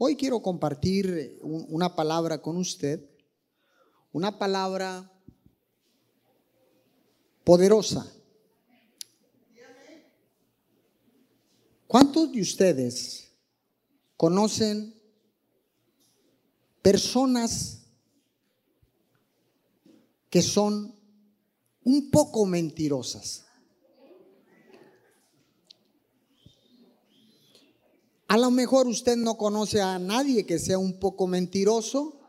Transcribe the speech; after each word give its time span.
Hoy 0.00 0.14
quiero 0.14 0.40
compartir 0.40 1.40
una 1.42 1.96
palabra 1.96 2.40
con 2.40 2.56
usted, 2.56 3.04
una 4.12 4.38
palabra 4.38 5.12
poderosa. 7.42 8.06
¿Cuántos 11.88 12.30
de 12.30 12.40
ustedes 12.40 13.32
conocen 14.16 14.94
personas 16.80 17.86
que 20.30 20.42
son 20.42 20.94
un 21.82 22.08
poco 22.12 22.46
mentirosas? 22.46 23.47
A 28.28 28.36
lo 28.36 28.50
mejor 28.50 28.86
usted 28.86 29.16
no 29.16 29.38
conoce 29.38 29.80
a 29.80 29.98
nadie 29.98 30.44
que 30.44 30.58
sea 30.58 30.78
un 30.78 31.00
poco 31.00 31.26
mentiroso, 31.26 32.20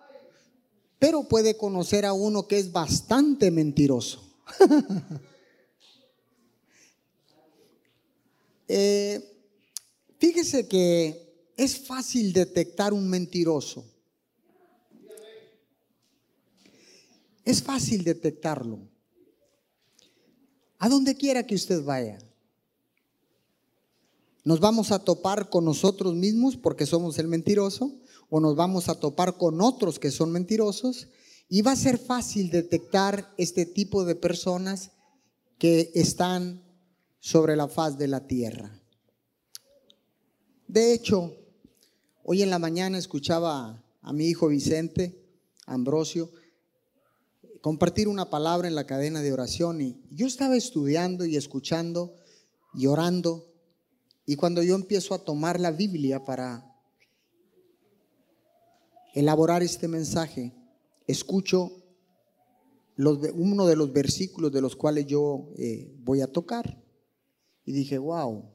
pero 0.98 1.28
puede 1.28 1.58
conocer 1.58 2.06
a 2.06 2.14
uno 2.14 2.48
que 2.48 2.58
es 2.58 2.72
bastante 2.72 3.52
mentiroso. 3.52 4.23
Eh, 8.72 9.20
fíjese 10.20 10.68
que 10.68 11.52
es 11.58 11.88
fácil 11.88 12.31
detectar 12.31 12.94
un 12.94 13.09
mentiroso. 13.09 13.84
Es 17.44 17.64
fácil 17.64 18.04
detectarlo. 18.04 18.78
A 20.78 20.88
donde 20.88 21.16
quiera 21.16 21.48
que 21.48 21.56
usted 21.56 21.84
vaya. 21.84 22.20
¿Nos 24.44 24.60
vamos 24.60 24.92
a 24.92 25.00
topar 25.00 25.50
con 25.50 25.66
nosotros 25.66 26.16
mismos 26.16 26.56
porque 26.56 26.86
somos 26.86 27.20
el 27.20 27.28
mentiroso? 27.28 28.00
¿O 28.30 28.40
nos 28.40 28.56
vamos 28.56 28.90
a 28.90 28.96
topar 28.96 29.38
con 29.38 29.62
otros 29.62 30.00
que 30.00 30.12
son 30.12 30.32
mentirosos? 30.32 31.08
Y 31.50 31.62
va 31.62 31.72
a 31.72 31.76
ser 31.76 31.98
fácil 31.98 32.50
detectar 32.50 33.34
este 33.38 33.66
tipo 33.66 34.06
de 34.06 34.16
personas 34.16 34.92
que 35.58 35.92
están 35.94 36.64
sobre 37.20 37.56
la 37.56 37.68
faz 37.68 37.98
de 37.98 38.08
la 38.08 38.28
tierra. 38.28 38.80
De 40.68 40.94
hecho, 40.94 41.36
hoy 42.24 42.44
en 42.44 42.50
la 42.50 42.59
mañana 42.59 42.98
escuchaba 42.98 43.84
a 44.02 44.14
mi 44.14 44.26
hijo 44.26 44.48
Vicente 44.48 45.26
Ambrosio 45.66 46.31
compartir 47.62 48.08
una 48.08 48.30
palabra 48.30 48.68
en 48.68 48.76
la 48.76 48.86
cadena 48.86 49.22
de 49.22 49.34
oración 49.34 49.81
y 49.81 50.02
yo 50.12 50.28
estaba 50.28 50.56
estudiando 50.56 51.26
y 51.26 51.36
escuchando 51.36 52.16
y 52.74 52.88
orando 52.88 53.48
y 54.30 54.35
cuando 54.35 54.61
yo 54.61 54.75
empiezo 54.75 55.16
a 55.16 55.25
tomar 55.25 55.59
la 55.59 55.72
Biblia 55.72 56.23
para 56.23 56.63
elaborar 59.16 59.63
este 59.63 59.88
mensaje, 59.88 60.53
escucho 61.08 61.72
uno 62.95 63.66
de 63.66 63.75
los 63.75 63.91
versículos 63.91 64.52
de 64.52 64.61
los 64.61 64.75
cuales 64.75 65.07
yo 65.07 65.50
eh, 65.57 65.91
voy 66.03 66.22
a 66.22 66.31
tocar. 66.31 66.80
Y 67.66 67.72
dije, 67.72 67.97
wow, 67.97 68.45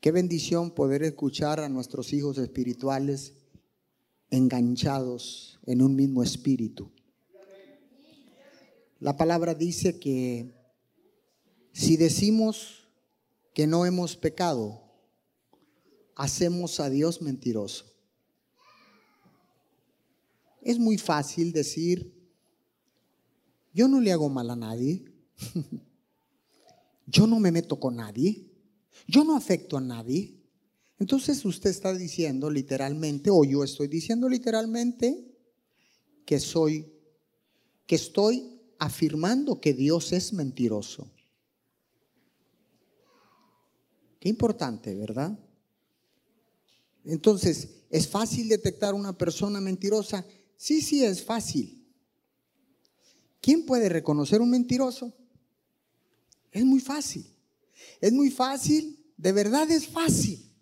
qué 0.00 0.10
bendición 0.10 0.72
poder 0.72 1.04
escuchar 1.04 1.60
a 1.60 1.68
nuestros 1.68 2.12
hijos 2.12 2.36
espirituales 2.38 3.34
enganchados 4.28 5.60
en 5.66 5.82
un 5.82 5.94
mismo 5.94 6.24
espíritu. 6.24 6.90
La 8.98 9.16
palabra 9.16 9.54
dice 9.54 10.00
que 10.00 10.52
si 11.72 11.96
decimos 11.96 12.79
que 13.54 13.66
no 13.66 13.84
hemos 13.86 14.16
pecado, 14.16 14.82
hacemos 16.14 16.80
a 16.80 16.90
Dios 16.90 17.22
mentiroso. 17.22 17.86
Es 20.62 20.78
muy 20.78 20.98
fácil 20.98 21.52
decir, 21.52 22.12
yo 23.72 23.88
no 23.88 24.00
le 24.00 24.12
hago 24.12 24.28
mal 24.28 24.50
a 24.50 24.56
nadie, 24.56 25.04
yo 27.06 27.26
no 27.26 27.40
me 27.40 27.50
meto 27.50 27.80
con 27.80 27.96
nadie, 27.96 28.46
yo 29.06 29.24
no 29.24 29.36
afecto 29.36 29.78
a 29.78 29.80
nadie. 29.80 30.36
Entonces 30.98 31.44
usted 31.44 31.70
está 31.70 31.94
diciendo 31.94 32.50
literalmente, 32.50 33.30
o 33.30 33.42
yo 33.44 33.64
estoy 33.64 33.88
diciendo 33.88 34.28
literalmente, 34.28 35.26
que 36.26 36.38
soy, 36.38 36.92
que 37.86 37.94
estoy 37.94 38.60
afirmando 38.78 39.60
que 39.60 39.72
Dios 39.72 40.12
es 40.12 40.32
mentiroso. 40.32 41.10
Qué 44.20 44.28
importante, 44.28 44.94
¿verdad? 44.94 45.36
Entonces, 47.04 47.84
¿es 47.88 48.06
fácil 48.06 48.48
detectar 48.48 48.92
una 48.92 49.16
persona 49.16 49.60
mentirosa? 49.60 50.26
Sí, 50.58 50.82
sí, 50.82 51.02
es 51.02 51.24
fácil. 51.24 51.82
¿Quién 53.40 53.64
puede 53.64 53.88
reconocer 53.88 54.42
un 54.42 54.50
mentiroso? 54.50 55.16
Es 56.52 56.64
muy 56.66 56.80
fácil. 56.80 57.26
Es 57.98 58.12
muy 58.12 58.30
fácil, 58.30 59.02
de 59.16 59.32
verdad 59.32 59.70
es 59.70 59.86
fácil. 59.88 60.52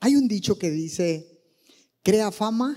Hay 0.00 0.16
un 0.16 0.26
dicho 0.26 0.58
que 0.58 0.72
dice, 0.72 1.40
crea 2.02 2.32
fama 2.32 2.76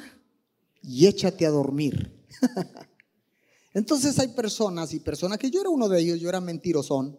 y 0.84 1.08
échate 1.08 1.48
a 1.48 1.50
dormir. 1.50 2.14
Entonces 3.74 4.20
hay 4.20 4.28
personas 4.28 4.94
y 4.94 5.00
personas 5.00 5.40
que 5.40 5.50
yo 5.50 5.62
era 5.62 5.72
uno 5.72 5.90
de 5.90 6.00
ellos, 6.00 6.20
yo 6.20 6.30
era 6.30 6.40
mentirosón 6.40 7.18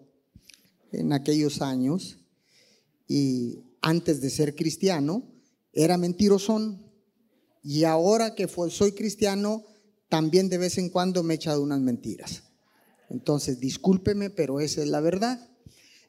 en 0.93 1.12
aquellos 1.12 1.60
años 1.60 2.23
y 3.06 3.60
antes 3.81 4.20
de 4.20 4.31
ser 4.31 4.54
cristiano 4.54 5.22
era 5.72 5.98
mentirosón 5.98 6.84
y 7.62 7.84
ahora 7.84 8.34
que 8.34 8.48
soy 8.69 8.92
cristiano 8.92 9.65
también 10.09 10.48
de 10.48 10.59
vez 10.59 10.78
en 10.78 10.91
cuando 10.91 11.22
me 11.22 11.34
he 11.34 11.37
echado 11.37 11.62
unas 11.62 11.81
mentiras. 11.81 12.43
Entonces, 13.10 13.59
discúlpeme, 13.59 14.31
pero 14.31 14.60
esa 14.60 14.82
es 14.82 14.88
la 14.88 15.00
verdad. 15.00 15.48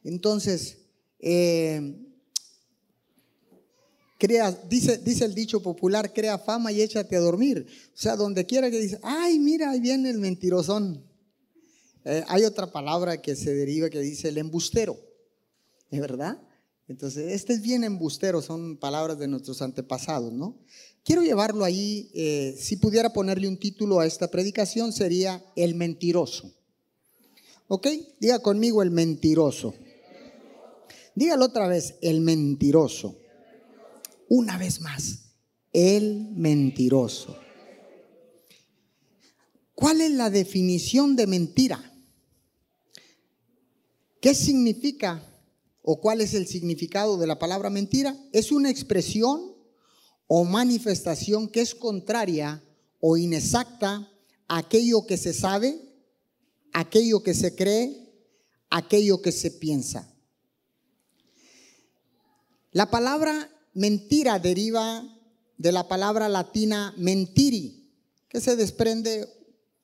Entonces, 0.03 0.77
eh, 1.19 1.95
crea, 4.17 4.51
dice, 4.51 4.97
dice 4.97 5.25
el 5.25 5.33
dicho 5.33 5.61
popular, 5.61 6.13
crea 6.13 6.37
fama 6.37 6.71
y 6.71 6.81
échate 6.81 7.15
a 7.15 7.19
dormir. 7.19 7.65
O 7.93 7.97
sea, 7.97 8.15
donde 8.15 8.45
quiera 8.45 8.69
que 8.69 8.79
dice, 8.79 8.99
ay, 9.01 9.39
mira, 9.39 9.71
ahí 9.71 9.79
viene 9.79 10.09
el 10.09 10.19
mentirosón. 10.19 11.03
Eh, 12.03 12.23
hay 12.27 12.43
otra 12.43 12.71
palabra 12.71 13.21
que 13.21 13.35
se 13.35 13.55
deriva 13.55 13.89
que 13.89 13.99
dice 13.99 14.29
el 14.29 14.37
embustero, 14.37 14.97
¿es 15.89 15.99
verdad? 15.99 16.39
Entonces, 16.87 17.33
este 17.33 17.53
es 17.53 17.61
bien 17.61 17.83
embustero, 17.83 18.41
son 18.41 18.77
palabras 18.77 19.17
de 19.17 19.27
nuestros 19.27 19.61
antepasados, 19.61 20.31
¿no? 20.31 20.59
Quiero 21.03 21.23
llevarlo 21.23 21.63
ahí, 21.63 22.11
eh, 22.13 22.55
si 22.59 22.77
pudiera 22.77 23.11
ponerle 23.11 23.47
un 23.47 23.57
título 23.57 23.99
a 23.99 24.05
esta 24.05 24.29
predicación, 24.29 24.93
sería 24.93 25.43
El 25.55 25.75
mentiroso. 25.75 26.53
¿Ok? 27.67 27.87
Diga 28.19 28.39
conmigo 28.39 28.83
el 28.83 28.91
mentiroso. 28.91 29.73
Dígalo 31.15 31.45
otra 31.45 31.67
vez, 31.67 31.95
el 32.01 32.21
mentiroso. 32.21 33.17
Una 34.29 34.57
vez 34.57 34.81
más, 34.81 35.31
el 35.73 36.29
mentiroso. 36.35 37.37
¿Cuál 39.73 40.01
es 40.01 40.11
la 40.11 40.29
definición 40.29 41.15
de 41.15 41.27
mentira? 41.27 41.93
¿Qué 44.21 44.33
significa 44.33 45.23
o 45.87 46.01
cuál 46.01 46.19
es 46.19 46.33
el 46.33 46.47
significado 46.47 47.15
de 47.17 47.27
la 47.27 47.37
palabra 47.37 47.69
mentira, 47.69 48.17
es 48.31 48.51
una 48.51 48.71
expresión 48.71 49.53
o 50.25 50.43
manifestación 50.43 51.47
que 51.47 51.61
es 51.61 51.75
contraria 51.75 52.63
o 52.99 53.17
inexacta 53.17 54.11
a 54.47 54.57
aquello 54.57 55.05
que 55.05 55.15
se 55.17 55.31
sabe, 55.31 55.79
aquello 56.73 57.21
que 57.21 57.35
se 57.35 57.55
cree, 57.55 58.11
aquello 58.71 59.21
que 59.21 59.31
se 59.31 59.51
piensa. 59.51 60.11
La 62.71 62.89
palabra 62.89 63.51
mentira 63.75 64.39
deriva 64.39 65.07
de 65.59 65.71
la 65.71 65.87
palabra 65.87 66.29
latina 66.29 66.95
mentiri, 66.97 67.91
que 68.27 68.41
se 68.41 68.55
desprende, 68.55 69.27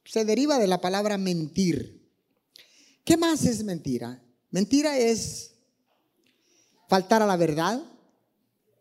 se 0.03 0.25
deriva 0.25 0.57
de 0.57 0.65
la 0.65 0.81
palabra 0.81 1.19
mentir. 1.19 2.09
¿Qué 3.05 3.17
más 3.17 3.45
es 3.45 3.63
mentira? 3.63 4.19
Mentira 4.49 4.97
es 4.97 5.50
faltar 6.91 7.21
a 7.21 7.25
la 7.25 7.37
verdad, 7.37 7.81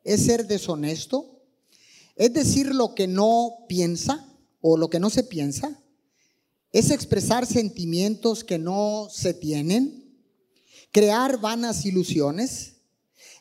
es 0.02 0.24
ser 0.26 0.48
deshonesto, 0.48 1.44
es 2.16 2.32
decir 2.32 2.74
lo 2.74 2.92
que 2.96 3.06
no 3.06 3.66
piensa 3.68 4.26
o 4.60 4.76
lo 4.76 4.90
que 4.90 4.98
no 4.98 5.10
se 5.10 5.22
piensa, 5.22 5.80
es 6.72 6.90
expresar 6.90 7.46
sentimientos 7.46 8.42
que 8.42 8.58
no 8.58 9.06
se 9.12 9.32
tienen, 9.32 10.12
crear 10.90 11.40
vanas 11.40 11.86
ilusiones, 11.86 12.78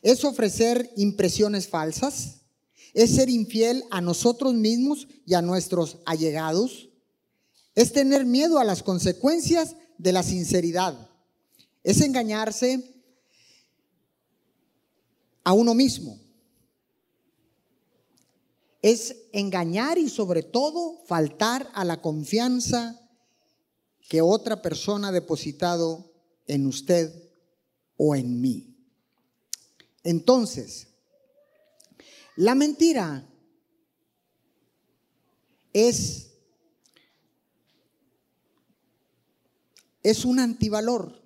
es 0.02 0.24
ofrecer 0.24 0.88
impresiones 0.96 1.66
falsas, 1.66 2.42
es 2.94 3.16
ser 3.16 3.28
infiel 3.28 3.82
a 3.90 4.00
nosotros 4.00 4.54
mismos 4.54 5.08
y 5.26 5.34
a 5.34 5.42
nuestros 5.42 5.98
allegados, 6.06 6.90
es 7.74 7.92
tener 7.92 8.24
miedo 8.24 8.60
a 8.60 8.64
las 8.64 8.84
consecuencias 8.84 9.74
de 9.98 10.12
la 10.12 10.22
sinceridad, 10.22 11.10
es 11.82 12.00
engañarse 12.02 12.99
a 15.44 15.52
uno 15.52 15.74
mismo. 15.74 16.18
es 18.82 19.14
engañar 19.32 19.98
y 19.98 20.08
sobre 20.08 20.42
todo 20.42 21.02
faltar 21.04 21.70
a 21.74 21.84
la 21.84 22.00
confianza 22.00 22.98
que 24.08 24.22
otra 24.22 24.62
persona 24.62 25.08
ha 25.08 25.12
depositado 25.12 26.12
en 26.46 26.66
usted 26.66 27.30
o 27.96 28.16
en 28.16 28.40
mí. 28.40 28.74
Entonces, 30.02 30.88
la 32.36 32.54
mentira 32.54 33.28
es, 35.72 36.30
es 40.02 40.24
un 40.24 40.38
antivalor. 40.38 41.20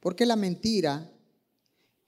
Porque 0.00 0.26
la 0.26 0.36
mentira, 0.36 1.09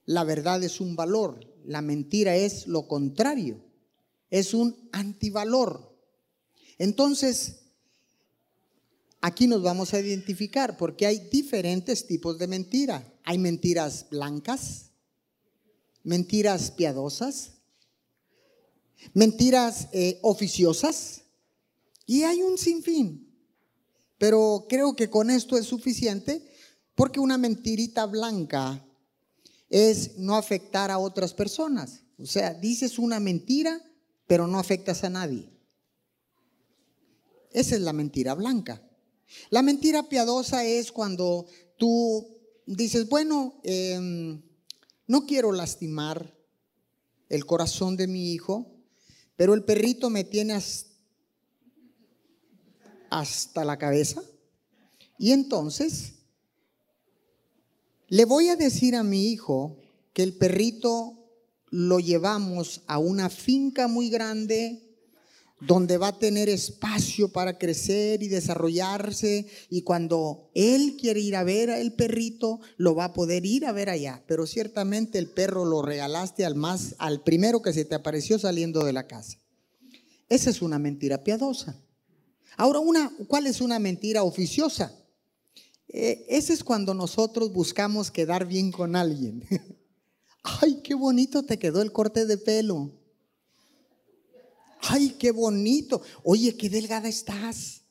la 0.07 0.25
verdad 0.25 0.63
es 0.63 0.81
un 0.81 0.97
valor. 0.97 1.41
La 1.65 1.83
mentira 1.83 2.37
es 2.37 2.67
lo 2.67 2.89
contrario. 2.89 3.61
Es 4.31 4.55
un 4.55 4.89
antivalor. 4.93 5.97
Entonces, 6.79 7.61
aquí 9.21 9.47
nos 9.47 9.63
vamos 9.63 9.95
a 9.95 10.01
identificar 10.01 10.77
porque 10.77 11.07
hay 11.07 11.29
diferentes 11.31 12.07
tipos 12.07 12.39
de 12.39 12.47
mentira. 12.49 13.13
Hay 13.25 13.39
mentiras 13.39 14.07
blancas, 14.11 14.91
mentiras 16.03 16.73
piadosas, 16.73 17.53
mentiras 19.15 19.89
eh, 19.93 20.19
oficiosas 20.23 21.23
y 22.07 22.25
hay 22.25 22.43
un 22.43 22.59
sinfín. 22.59 23.29
Pero 24.19 24.67
creo 24.69 24.97
que 24.97 25.11
con 25.11 25.31
esto 25.31 25.57
es 25.57 25.67
suficiente 25.67 26.49
porque 26.95 27.21
una 27.21 27.39
mentirita 27.39 28.07
blanca 28.07 28.85
es 29.73 30.19
no 30.19 30.37
afectar 30.37 30.91
a 30.91 30.99
otras 30.99 31.33
personas. 31.33 32.05
O 32.19 32.27
sea, 32.27 32.53
dices 32.53 32.99
una 32.99 33.19
mentira, 33.19 33.81
pero 34.27 34.47
no 34.47 34.59
afectas 34.59 35.03
a 35.03 35.09
nadie. 35.11 35.51
Esa 37.51 37.77
es 37.77 37.81
la 37.81 37.95
mentira 37.95 38.35
blanca. 38.35 38.87
La 39.49 39.63
mentira 39.63 40.11
piadosa 40.11 40.63
es 40.65 40.93
cuando 40.93 41.47
tú 41.79 42.39
dices, 42.67 43.09
bueno, 43.09 43.61
em, 43.65 44.43
no 45.07 45.25
quiero 45.25 45.53
lastimar 45.53 46.37
el 47.31 47.47
corazón 47.47 47.97
de 47.97 48.07
mi 48.09 48.35
hijo, 48.35 48.77
pero 49.37 49.55
el 49.55 49.65
perrito 49.65 50.11
me 50.11 50.25
tiene 50.25 50.59
hasta 53.09 53.65
la 53.65 53.79
cabeza. 53.79 54.23
Y 55.19 55.33
entonces 55.33 56.22
le 58.13 58.27
voy 58.27 58.51
a 58.51 58.57
decir 58.57 58.95
a 58.95 59.03
mi 59.03 59.29
hijo 59.29 59.79
que 60.13 60.23
el 60.23 60.35
perrito 60.35 61.15
lo 61.71 61.99
llevamos 61.99 62.83
a 62.87 62.99
una 62.99 63.31
finca 63.31 63.89
muy 63.89 64.11
grande 64.11 64.83
donde 65.61 65.97
va 65.97 66.09
a 66.09 66.19
tener 66.19 66.51
espacio 66.51 67.33
para 67.33 67.57
crecer 67.57 68.23
y 68.23 68.29
desarrollarse 68.29 69.47
y 69.71 69.81
cuando 69.81 70.51
él 70.53 70.99
quiere 71.01 71.21
ir 71.21 71.37
a 71.37 71.43
ver 71.43 71.71
al 71.71 71.95
perrito 71.95 72.61
lo 72.77 72.95
va 72.95 73.07
a 73.07 73.13
poder 73.15 73.47
ir 73.47 73.65
a 73.65 73.73
ver 73.73 73.89
allá, 73.89 74.23
pero 74.27 74.47
ciertamente 74.47 75.19
el 75.19 75.31
perro 75.31 75.65
lo 75.65 75.81
regalaste 75.81 76.45
al 76.45 76.55
más 76.55 76.95
al 76.99 77.23
primero 77.23 77.63
que 77.63 77.73
se 77.73 77.87
te 77.87 77.95
apareció 77.95 78.39
saliendo 78.39 78.85
de 78.85 78.93
la 78.93 79.07
casa. 79.07 79.39
Esa 80.29 80.51
es 80.51 80.61
una 80.61 80.79
mentira 80.79 81.25
piadosa. 81.25 81.81
Ahora 82.59 82.79
una 82.81 83.11
¿cuál 83.27 83.47
es 83.47 83.63
una 83.63 83.79
mentira 83.79 84.23
oficiosa? 84.23 85.02
Eh, 85.93 86.25
ese 86.29 86.55
es 86.55 86.65
cuando 86.65 86.95
nosotros 86.95 87.53
buscamos 87.53 88.11
quedar 88.11 88.47
bien 88.47 88.73
con 88.73 88.97
alguien. 88.97 89.47
Ay, 90.43 90.81
qué 90.83 90.95
bonito 90.95 91.43
te 91.43 91.59
quedó 91.59 91.83
el 91.83 91.93
corte 91.93 92.25
de 92.25 92.39
pelo. 92.39 92.91
Ay, 94.81 95.11
qué 95.19 95.31
bonito. 95.31 96.03
Oye, 96.25 96.57
qué 96.57 96.71
delgada 96.71 97.09
estás. 97.09 97.83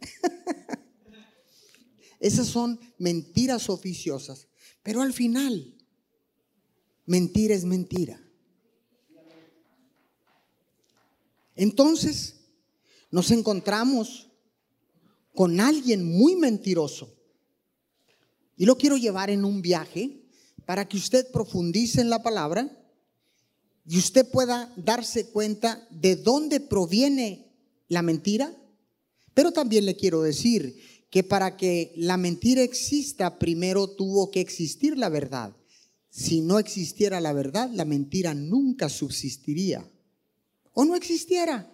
Esas 2.20 2.46
son 2.46 2.78
mentiras 2.98 3.70
oficiosas. 3.70 4.46
Pero 4.82 5.00
al 5.00 5.14
final, 5.14 5.74
mentira 7.06 7.54
es 7.54 7.64
mentira. 7.64 8.20
Entonces, 11.56 12.36
nos 13.10 13.30
encontramos 13.30 14.31
con 15.34 15.60
alguien 15.60 16.04
muy 16.04 16.36
mentiroso. 16.36 17.14
Y 18.56 18.66
lo 18.66 18.76
quiero 18.76 18.96
llevar 18.96 19.30
en 19.30 19.44
un 19.44 19.62
viaje 19.62 20.22
para 20.66 20.86
que 20.86 20.96
usted 20.96 21.30
profundice 21.32 22.00
en 22.00 22.10
la 22.10 22.22
palabra 22.22 22.70
y 23.86 23.98
usted 23.98 24.28
pueda 24.30 24.72
darse 24.76 25.26
cuenta 25.26 25.86
de 25.90 26.16
dónde 26.16 26.60
proviene 26.60 27.52
la 27.88 28.02
mentira. 28.02 28.54
Pero 29.34 29.52
también 29.52 29.86
le 29.86 29.96
quiero 29.96 30.22
decir 30.22 30.80
que 31.10 31.24
para 31.24 31.56
que 31.56 31.92
la 31.96 32.16
mentira 32.16 32.62
exista, 32.62 33.38
primero 33.38 33.88
tuvo 33.88 34.30
que 34.30 34.40
existir 34.40 34.96
la 34.96 35.08
verdad. 35.08 35.56
Si 36.10 36.40
no 36.40 36.58
existiera 36.58 37.20
la 37.20 37.32
verdad, 37.32 37.70
la 37.72 37.84
mentira 37.84 38.34
nunca 38.34 38.88
subsistiría. 38.88 39.90
O 40.74 40.84
no 40.84 40.94
existiera. 40.94 41.70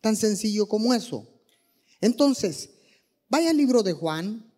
Tan 0.00 0.16
sencillo 0.16 0.66
como 0.66 0.94
eso. 0.94 1.28
Entonces, 2.00 2.70
vaya 3.28 3.50
al 3.50 3.56
libro 3.56 3.82
de 3.82 3.92
Juan, 3.92 4.50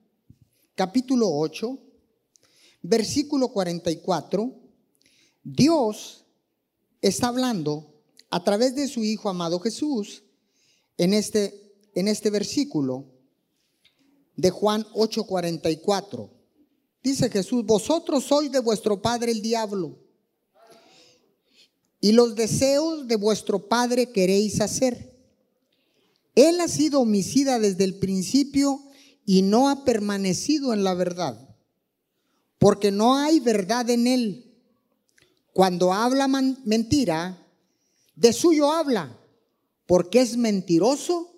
capítulo 0.75 1.29
8, 1.31 1.79
versículo 2.83 3.49
44. 3.49 4.55
Dios 5.43 6.25
está 7.01 7.29
hablando 7.29 7.95
a 8.31 8.45
través 8.45 8.75
de 8.75 8.87
su 8.89 9.05
Hijo 9.05 9.29
amado 9.29 9.59
Jesús 9.59 10.23
en 10.97 11.15
este, 11.15 11.75
en 11.95 12.09
este 12.09 12.31
versículo 12.31 13.07
de 14.37 14.51
Juan 14.51 14.87
8:44. 14.95 16.31
Dice 17.03 17.31
Jesús, 17.31 17.65
vosotros 17.65 18.25
sois 18.25 18.53
de 18.53 18.61
vuestro 18.61 19.01
padre 19.01 19.33
el 19.33 19.41
diablo, 19.41 19.99
y 22.01 22.13
los 22.13 22.35
deseos 22.35 23.09
de 23.09 23.17
vuestro 23.17 23.69
padre 23.69 24.13
queréis 24.13 24.61
hacer. 24.61 25.10
Él 26.49 26.59
ha 26.61 26.69
sido 26.69 27.01
homicida 27.01 27.59
desde 27.59 27.85
el 27.85 27.99
principio 27.99 28.81
y 29.27 29.43
no 29.43 29.69
ha 29.69 29.85
permanecido 29.85 30.73
en 30.73 30.85
la 30.85 30.95
verdad, 30.95 31.55
porque 32.59 32.91
no 32.91 33.15
hay 33.17 33.41
verdad 33.41 33.91
en 33.91 34.07
él. 34.07 34.55
Cuando 35.53 35.93
habla 35.93 36.29
mentira, 36.29 37.47
de 38.15 38.33
suyo 38.33 38.73
habla, 38.73 39.19
porque 39.85 40.23
es 40.23 40.39
mentiroso 40.39 41.31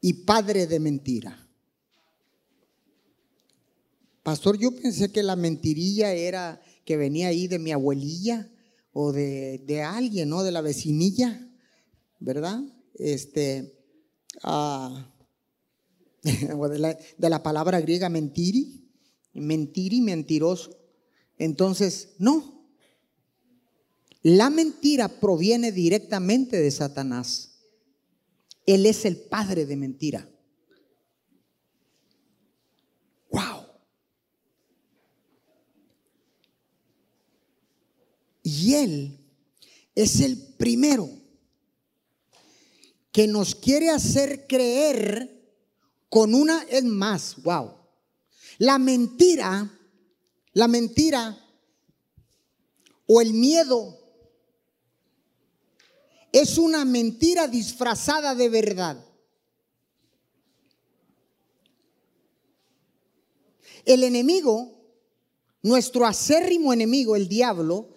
y 0.00 0.12
padre 0.24 0.68
de 0.68 0.78
mentira. 0.78 1.48
Pastor, 4.22 4.58
yo 4.58 4.70
pensé 4.76 5.10
que 5.10 5.24
la 5.24 5.34
mentirilla 5.34 6.12
era 6.12 6.62
que 6.84 6.96
venía 6.96 7.28
ahí 7.28 7.48
de 7.48 7.58
mi 7.58 7.72
abuelilla 7.72 8.48
o 8.92 9.10
de, 9.10 9.82
alguien, 9.84 10.28
¿no? 10.28 10.44
De 10.44 10.52
la 10.52 10.60
vecinilla, 10.60 11.50
¿verdad? 12.20 12.62
Este, 12.94 13.73
ah, 14.42 15.10
de, 16.22 16.78
la, 16.78 16.98
de 17.16 17.30
la 17.30 17.42
palabra 17.42 17.80
griega 17.80 18.08
mentiri, 18.08 18.90
mentiri, 19.34 20.00
mentiroso. 20.00 20.76
Entonces, 21.38 22.14
no, 22.18 22.68
la 24.22 24.48
mentira 24.50 25.08
proviene 25.08 25.72
directamente 25.72 26.56
de 26.56 26.70
Satanás. 26.70 27.60
Él 28.66 28.86
es 28.86 29.04
el 29.04 29.18
padre 29.18 29.66
de 29.66 29.76
mentira. 29.76 30.28
Wow. 33.30 33.66
Y 38.42 38.74
él 38.74 39.18
es 39.94 40.20
el 40.20 40.38
primero 40.56 41.23
que 43.14 43.28
nos 43.28 43.54
quiere 43.54 43.90
hacer 43.90 44.44
creer 44.48 45.40
con 46.08 46.34
una 46.34 46.64
es 46.64 46.82
más, 46.82 47.40
wow. 47.44 47.72
La 48.58 48.76
mentira, 48.76 49.70
la 50.52 50.66
mentira 50.66 51.38
o 53.06 53.20
el 53.20 53.32
miedo 53.32 53.96
es 56.32 56.58
una 56.58 56.84
mentira 56.84 57.46
disfrazada 57.46 58.34
de 58.34 58.48
verdad. 58.48 59.06
El 63.84 64.02
enemigo, 64.02 64.76
nuestro 65.62 66.04
acérrimo 66.04 66.72
enemigo, 66.72 67.14
el 67.14 67.28
diablo, 67.28 67.93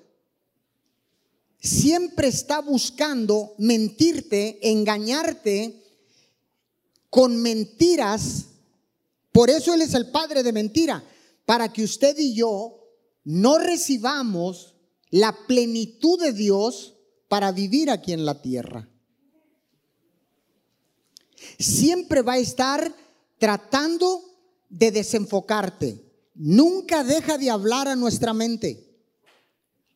siempre 1.60 2.28
está 2.28 2.60
buscando 2.62 3.56
mentirte, 3.58 4.60
engañarte 4.70 5.84
con 7.10 7.42
mentiras. 7.42 8.46
Por 9.32 9.50
eso 9.50 9.74
Él 9.74 9.82
es 9.82 9.94
el 9.94 10.12
padre 10.12 10.44
de 10.44 10.54
mentira, 10.54 11.04
para 11.46 11.72
que 11.72 11.84
usted 11.84 12.18
y 12.18 12.36
yo 12.36 12.78
no 13.24 13.58
recibamos 13.58 14.76
la 15.10 15.36
plenitud 15.48 16.20
de 16.22 16.34
Dios 16.34 16.96
para 17.28 17.52
vivir 17.52 17.90
aquí 17.90 18.14
en 18.14 18.26
la 18.26 18.42
tierra. 18.42 18.90
Siempre 21.60 22.22
va 22.22 22.34
a 22.34 22.40
estar 22.40 22.94
tratando 23.38 24.22
de 24.70 24.92
desenfocarte. 24.92 26.04
Nunca 26.36 27.04
deja 27.04 27.38
de 27.38 27.50
hablar 27.50 27.88
a 27.88 27.96
nuestra 27.96 28.34
mente. 28.34 28.87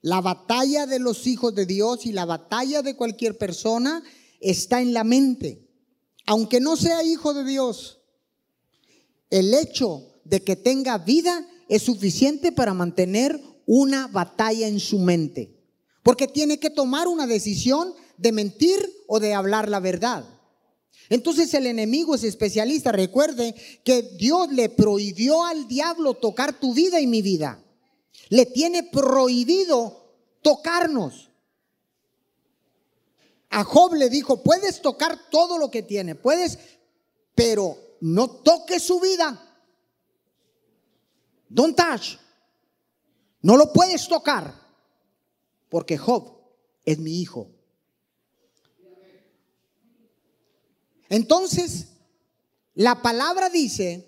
La 0.02 0.22
batalla 0.22 0.88
de 0.88 1.00
los 1.00 1.28
hijos 1.28 1.54
de 1.54 1.66
Dios 1.66 2.06
y 2.06 2.12
la 2.12 2.26
batalla 2.26 2.82
de 2.82 2.96
cualquier 2.96 3.38
persona 3.38 4.04
está 4.40 4.82
en 4.82 4.94
la 4.94 5.04
mente. 5.04 5.68
Aunque 6.26 6.60
no 6.60 6.76
sea 6.76 7.04
hijo 7.04 7.34
de 7.34 7.44
Dios, 7.44 8.00
el 9.30 9.54
hecho 9.54 10.08
de 10.24 10.44
que 10.44 10.56
tenga 10.56 10.98
vida 10.98 11.48
es 11.70 11.84
suficiente 11.84 12.52
para 12.52 12.74
mantener 12.74 13.40
una 13.66 14.08
batalla 14.08 14.68
en 14.68 14.80
su 14.80 15.00
mente. 15.00 15.58
Porque 16.04 16.28
tiene 16.28 16.60
que 16.60 16.70
tomar 16.70 17.08
una 17.08 17.28
decisión 17.28 17.94
de 18.18 18.32
mentir 18.32 18.80
o 19.08 19.20
de 19.20 19.34
hablar 19.34 19.70
la 19.70 19.80
verdad. 19.80 20.26
Entonces 21.10 21.54
el 21.54 21.68
enemigo 21.68 22.16
es 22.16 22.24
especialista. 22.24 22.92
Recuerde 22.92 23.56
que 23.84 24.02
Dios 24.18 24.52
le 24.52 24.70
prohibió 24.70 25.46
al 25.46 25.68
diablo 25.68 26.16
tocar 26.16 26.60
tu 26.60 26.74
vida 26.74 27.00
y 27.00 27.08
mi 27.08 27.22
vida. 27.22 27.64
Le 28.32 28.46
tiene 28.46 28.84
prohibido 28.84 30.16
tocarnos. 30.42 31.30
A 33.50 33.66
Job 33.66 33.96
le 33.96 34.10
dijo, 34.10 34.42
puedes 34.42 34.82
tocar 34.82 35.30
todo 35.30 35.58
lo 35.58 35.70
que 35.70 35.84
tiene, 35.84 36.16
puedes, 36.16 36.58
pero 37.36 37.78
no 38.00 38.30
toques 38.30 38.82
su 38.84 39.02
vida. 39.02 39.38
Don't 41.50 41.76
touch. 41.76 42.18
No 43.42 43.58
lo 43.58 43.74
puedes 43.74 44.08
tocar 44.08 44.56
porque 45.68 45.98
Job 45.98 46.38
es 46.86 47.00
mi 47.00 47.20
hijo. 47.20 47.50
Entonces, 51.10 51.88
la 52.74 53.02
palabra 53.02 53.50
dice 53.50 54.08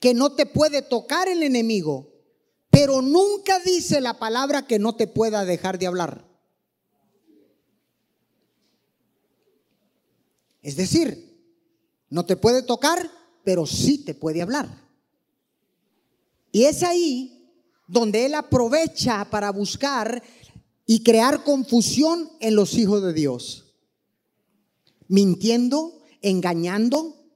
que 0.00 0.14
no 0.14 0.32
te 0.32 0.46
puede 0.46 0.82
tocar 0.82 1.28
el 1.28 1.44
enemigo, 1.44 2.09
pero 2.80 3.02
nunca 3.02 3.58
dice 3.58 4.00
la 4.00 4.18
palabra 4.18 4.66
que 4.66 4.78
no 4.78 4.94
te 4.94 5.06
pueda 5.06 5.44
dejar 5.44 5.78
de 5.78 5.86
hablar. 5.86 6.24
Es 10.62 10.76
decir, 10.76 11.44
no 12.08 12.24
te 12.24 12.38
puede 12.38 12.62
tocar, 12.62 13.10
pero 13.44 13.66
sí 13.66 13.98
te 13.98 14.14
puede 14.14 14.40
hablar. 14.40 14.66
Y 16.52 16.64
es 16.64 16.82
ahí 16.82 17.52
donde 17.86 18.24
Él 18.24 18.34
aprovecha 18.34 19.28
para 19.28 19.50
buscar 19.50 20.22
y 20.86 21.02
crear 21.02 21.44
confusión 21.44 22.30
en 22.40 22.56
los 22.56 22.72
hijos 22.78 23.02
de 23.02 23.12
Dios. 23.12 23.74
Mintiendo, 25.06 26.00
engañando, 26.22 27.26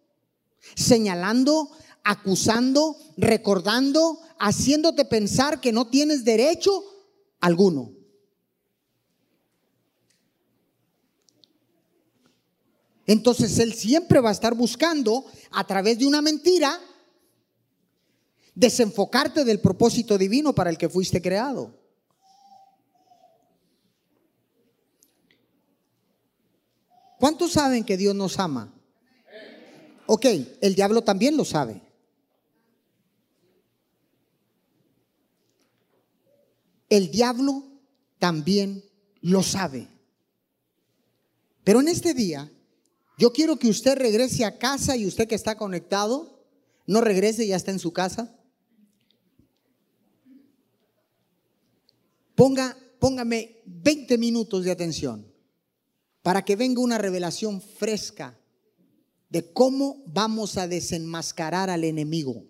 señalando, 0.75 1.69
acusando, 2.03 2.97
recordando, 3.19 4.21
haciéndote 4.39 5.05
pensar 5.05 5.61
que 5.61 5.73
no 5.73 5.89
tienes 5.89 6.25
derecho 6.25 6.85
alguno. 7.41 7.93
Entonces 13.07 13.59
Él 13.59 13.75
siempre 13.75 14.21
va 14.21 14.31
a 14.31 14.33
estar 14.33 14.55
buscando 14.55 15.25
a 15.51 15.67
través 15.67 15.99
de 15.99 16.07
una 16.07 16.23
mentira 16.23 16.81
desenfocarte 18.55 19.45
del 19.45 19.61
propósito 19.61 20.17
divino 20.17 20.55
para 20.55 20.71
el 20.71 20.79
que 20.79 20.89
fuiste 20.89 21.21
creado. 21.21 21.79
¿Cuántos 27.19 27.53
saben 27.53 27.85
que 27.85 27.97
Dios 27.97 28.15
nos 28.15 28.39
ama? 28.39 28.73
Ok, 30.07 30.27
el 30.61 30.75
diablo 30.75 31.03
también 31.03 31.37
lo 31.37 31.45
sabe. 31.45 31.81
El 36.95 37.11
diablo 37.11 37.65
también 38.21 38.85
lo 39.21 39.43
sabe. 39.43 39.89
Pero 41.65 41.81
en 41.81 41.89
este 41.89 42.15
día, 42.15 42.53
yo 43.19 43.33
quiero 43.33 43.57
que 43.57 43.67
usted 43.67 43.99
regrese 43.99 44.45
a 44.45 44.59
casa 44.61 44.97
y 44.97 45.05
usted 45.05 45.27
que 45.27 45.35
está 45.35 45.57
conectado, 45.57 46.47
no 46.87 47.01
regrese, 47.01 47.49
ya 47.49 47.57
está 47.57 47.73
en 47.73 47.81
su 47.81 47.93
casa. 47.93 48.33
Ponga, 52.37 52.77
póngame 53.01 53.61
20 53.67 54.17
minutos 54.17 54.63
de 54.63 54.71
atención 54.71 55.27
para 56.23 56.45
que 56.45 56.55
venga 56.55 56.81
una 56.81 56.99
revelación 56.99 57.61
fresca 57.61 58.39
de 59.31 59.53
cómo 59.53 60.05
vamos 60.07 60.59
a 60.59 60.69
desenmascarar 60.69 61.71
al 61.71 61.83
enemigo. 61.83 62.45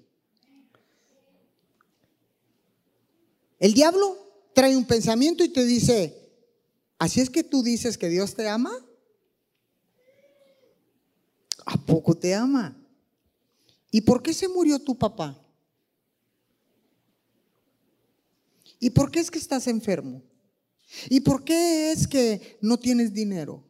El 3.58 3.72
diablo 3.72 4.23
trae 4.54 4.76
un 4.76 4.86
pensamiento 4.86 5.44
y 5.44 5.48
te 5.48 5.64
dice, 5.64 6.16
¿así 6.98 7.20
es 7.20 7.28
que 7.28 7.44
tú 7.44 7.62
dices 7.62 7.98
que 7.98 8.08
Dios 8.08 8.34
te 8.34 8.48
ama? 8.48 8.72
¿A 11.66 11.76
poco 11.84 12.16
te 12.16 12.34
ama? 12.34 12.76
¿Y 13.90 14.00
por 14.02 14.22
qué 14.22 14.32
se 14.32 14.48
murió 14.48 14.78
tu 14.78 14.96
papá? 14.96 15.40
¿Y 18.78 18.90
por 18.90 19.10
qué 19.10 19.20
es 19.20 19.30
que 19.30 19.38
estás 19.38 19.66
enfermo? 19.66 20.22
¿Y 21.08 21.20
por 21.20 21.44
qué 21.44 21.92
es 21.92 22.06
que 22.06 22.58
no 22.60 22.78
tienes 22.78 23.12
dinero? 23.12 23.64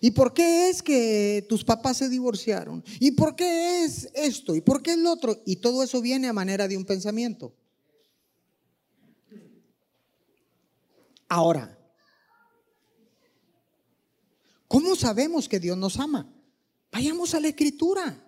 ¿Y 0.00 0.12
por 0.12 0.32
qué 0.32 0.68
es 0.68 0.82
que 0.82 1.44
tus 1.48 1.64
papás 1.64 1.96
se 1.96 2.08
divorciaron? 2.08 2.84
¿Y 3.00 3.12
por 3.12 3.34
qué 3.34 3.84
es 3.84 4.08
esto? 4.14 4.54
¿Y 4.54 4.60
por 4.60 4.82
qué 4.82 4.92
es 4.92 4.98
lo 4.98 5.12
otro? 5.12 5.42
Y 5.44 5.56
todo 5.56 5.82
eso 5.82 6.00
viene 6.00 6.28
a 6.28 6.32
manera 6.32 6.68
de 6.68 6.76
un 6.76 6.84
pensamiento. 6.84 7.54
Ahora, 11.34 11.74
¿cómo 14.68 14.94
sabemos 14.94 15.48
que 15.48 15.58
Dios 15.58 15.78
nos 15.78 15.98
ama? 15.98 16.30
Vayamos 16.90 17.32
a 17.32 17.40
la 17.40 17.48
escritura. 17.48 18.22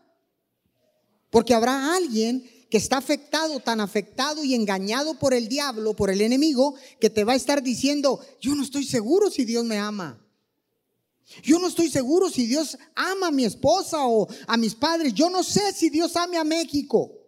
Porque 1.29 1.53
habrá 1.53 1.95
alguien 1.95 2.51
que 2.71 2.79
está 2.79 2.97
afectado, 2.97 3.61
tan 3.61 3.83
afectado 3.83 4.43
y 4.43 4.55
engañado 4.55 5.19
por 5.19 5.35
el 5.35 5.49
diablo, 5.49 5.93
por 5.93 6.09
el 6.09 6.23
enemigo, 6.23 6.77
que 6.99 7.11
te 7.11 7.25
va 7.25 7.35
a 7.35 7.37
estar 7.37 7.63
diciendo, 7.63 8.21
yo 8.41 8.55
no 8.55 8.63
estoy 8.63 8.85
seguro 8.85 9.31
si 9.31 9.45
Dios 9.45 9.67
me 9.67 9.77
ama. 9.77 10.19
Yo 11.43 11.59
no 11.59 11.69
estoy 11.69 11.91
seguro 11.91 12.31
si 12.31 12.47
Dios 12.47 12.79
ama 12.95 13.27
a 13.27 13.33
mi 13.33 13.45
esposa 13.45 14.07
o 14.07 14.27
a 14.47 14.57
mis 14.57 14.75
padres. 14.75 15.13
Yo 15.13 15.29
no 15.29 15.43
sé 15.43 15.75
si 15.75 15.91
Dios 15.91 16.17
ame 16.17 16.39
a 16.39 16.45
México. 16.45 17.24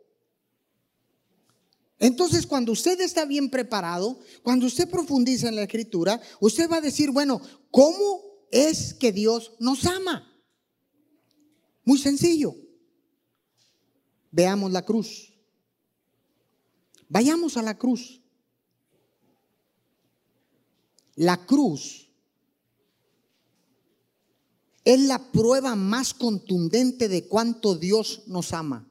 Entonces, 1.99 2.47
cuando 2.47 2.73
usted 2.73 3.01
está 3.01 3.25
bien 3.25 3.49
preparado, 3.49 4.19
cuando 4.43 4.67
usted 4.67 4.89
profundiza 4.89 5.49
en 5.49 5.57
la 5.57 5.63
escritura, 5.63 6.21
usted 6.41 6.71
va 6.71 6.77
a 6.77 6.83
decir, 6.83 7.11
bueno, 7.11 7.41
¿cómo 7.71 8.23
es 8.51 8.93
que 8.95 9.13
Dios 9.13 9.53
nos 9.59 9.87
ama? 9.87 10.31
Muy 11.85 11.99
sencillo. 11.99 12.55
Veamos 14.31 14.73
la 14.73 14.83
cruz. 14.83 15.33
Vayamos 17.09 17.57
a 17.57 17.63
la 17.63 17.79
cruz. 17.79 18.21
La 21.15 21.47
cruz 21.47 22.11
es 24.85 25.01
la 25.01 25.33
prueba 25.33 25.75
más 25.75 26.13
contundente 26.13 27.09
de 27.09 27.27
cuánto 27.27 27.75
Dios 27.75 28.25
nos 28.27 28.53
ama. 28.53 28.87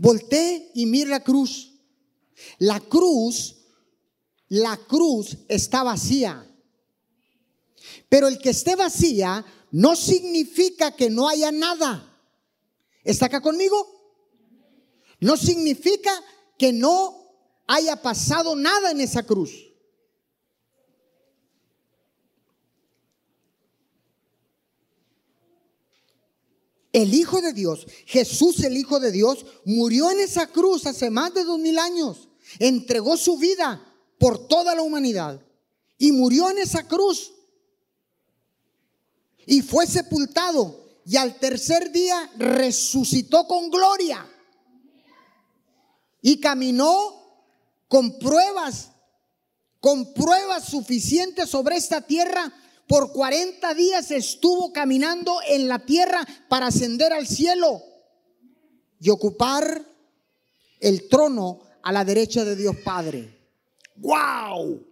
Volté 0.00 0.70
y 0.72 0.86
mire 0.86 1.10
la 1.10 1.20
cruz. 1.20 1.74
La 2.56 2.80
cruz, 2.80 3.54
la 4.48 4.78
cruz 4.78 5.36
está 5.46 5.82
vacía. 5.82 6.50
Pero 8.08 8.26
el 8.26 8.38
que 8.38 8.48
esté 8.48 8.76
vacía 8.76 9.44
no 9.72 9.94
significa 9.94 10.96
que 10.96 11.10
no 11.10 11.28
haya 11.28 11.52
nada. 11.52 12.18
¿Está 13.04 13.26
acá 13.26 13.42
conmigo? 13.42 13.76
No 15.20 15.36
significa 15.36 16.10
que 16.56 16.72
no 16.72 17.34
haya 17.66 18.00
pasado 18.00 18.56
nada 18.56 18.92
en 18.92 19.02
esa 19.02 19.22
cruz. 19.22 19.52
El 26.92 27.14
Hijo 27.14 27.40
de 27.40 27.52
Dios, 27.52 27.86
Jesús 28.06 28.62
el 28.64 28.76
Hijo 28.76 28.98
de 29.00 29.12
Dios, 29.12 29.46
murió 29.64 30.10
en 30.10 30.20
esa 30.20 30.46
cruz 30.46 30.86
hace 30.86 31.10
más 31.10 31.32
de 31.34 31.44
dos 31.44 31.58
mil 31.58 31.78
años. 31.78 32.28
Entregó 32.58 33.16
su 33.16 33.38
vida 33.38 33.80
por 34.18 34.48
toda 34.48 34.74
la 34.74 34.82
humanidad. 34.82 35.40
Y 35.98 36.12
murió 36.12 36.50
en 36.50 36.58
esa 36.58 36.86
cruz 36.88 37.32
y 39.46 39.62
fue 39.62 39.86
sepultado 39.86 40.80
y 41.04 41.16
al 41.16 41.38
tercer 41.38 41.90
día 41.90 42.30
resucitó 42.38 43.46
con 43.46 43.70
gloria. 43.70 44.26
y 46.22 46.38
caminó 46.38 47.16
con 47.88 48.18
pruebas, 48.18 48.90
con 49.80 50.12
pruebas 50.12 50.66
suficientes 50.66 51.48
sobre 51.48 51.76
esta 51.76 52.02
tierra. 52.02 52.52
Por 52.90 53.12
40 53.12 53.72
días 53.74 54.10
estuvo 54.10 54.72
caminando 54.72 55.38
en 55.46 55.68
la 55.68 55.78
tierra 55.78 56.26
para 56.48 56.66
ascender 56.66 57.12
al 57.12 57.28
cielo 57.28 57.80
y 58.98 59.10
ocupar 59.10 59.86
el 60.80 61.08
trono 61.08 61.60
a 61.84 61.92
la 61.92 62.04
derecha 62.04 62.44
de 62.44 62.56
Dios 62.56 62.74
Padre. 62.84 63.32
¡Wow! 63.94 64.84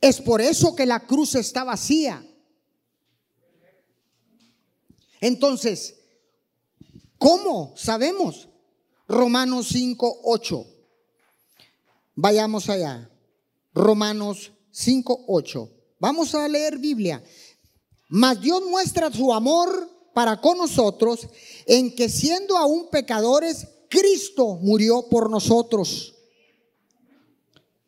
Es 0.00 0.20
por 0.20 0.40
eso 0.40 0.76
que 0.76 0.86
la 0.86 1.00
cruz 1.00 1.34
está 1.34 1.64
vacía. 1.64 2.24
Entonces, 5.20 5.96
¿cómo 7.18 7.74
sabemos? 7.76 8.48
Romanos 9.08 9.66
5, 9.70 10.20
8. 10.22 10.66
Vayamos 12.14 12.68
allá. 12.68 13.10
Romanos 13.74 14.52
5, 14.70 15.24
8. 15.26 15.79
Vamos 16.00 16.34
a 16.34 16.48
leer 16.48 16.78
Biblia. 16.78 17.22
Mas 18.08 18.40
Dios 18.40 18.62
muestra 18.64 19.12
su 19.12 19.32
amor 19.32 19.88
para 20.12 20.40
con 20.40 20.58
nosotros 20.58 21.28
en 21.66 21.94
que 21.94 22.08
siendo 22.08 22.56
aún 22.56 22.88
pecadores, 22.90 23.68
Cristo 23.88 24.56
murió 24.56 25.08
por 25.08 25.30
nosotros. 25.30 26.14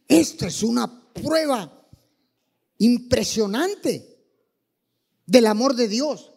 Esta 0.06 0.46
es 0.46 0.62
una 0.62 1.10
prueba 1.12 1.86
impresionante 2.78 4.12
del 5.26 5.46
amor 5.46 5.74
de 5.74 5.88
Dios. 5.88 6.32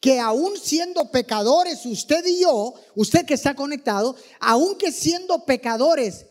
Que 0.00 0.20
aún 0.20 0.56
siendo 0.58 1.10
pecadores, 1.10 1.84
usted 1.86 2.24
y 2.26 2.42
yo, 2.42 2.74
usted 2.94 3.26
que 3.26 3.34
está 3.34 3.56
conectado, 3.56 4.14
aunque 4.38 4.92
siendo 4.92 5.44
pecadores, 5.44 6.26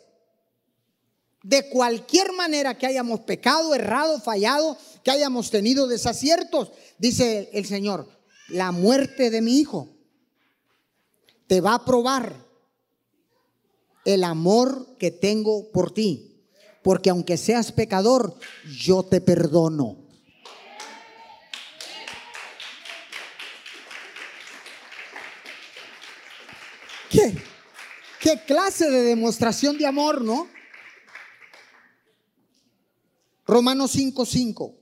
de 1.46 1.70
cualquier 1.70 2.34
manera 2.34 2.76
que 2.76 2.88
hayamos 2.88 3.20
pecado, 3.20 3.76
errado, 3.76 4.20
fallado, 4.20 4.80
que 5.04 5.12
hayamos 5.12 5.52
tenido 5.52 5.86
desaciertos, 5.86 6.72
dice 6.98 7.52
el 7.54 7.68
Señor, 7.68 8.10
la 8.50 8.72
muerte 8.72 9.30
de 9.30 9.44
mi 9.44 9.60
hijo 9.60 9.88
te 11.46 11.62
va 11.62 11.76
a 11.76 11.86
probar 11.86 12.36
el 14.06 14.24
amor 14.24 14.98
que 14.98 15.12
tengo 15.12 15.72
por 15.72 15.94
ti. 15.94 16.48
Porque 16.82 17.12
aunque 17.12 17.38
seas 17.38 17.72
pecador, 17.72 18.40
yo 18.80 19.04
te 19.04 19.22
perdono. 19.22 19.98
¿Qué? 27.12 27.38
¿Qué 28.20 28.42
clase 28.48 28.90
de 28.90 29.04
demostración 29.04 29.78
de 29.78 29.86
amor, 29.86 30.24
no? 30.24 30.55
Romanos 33.46 33.92
5:5. 33.92 34.76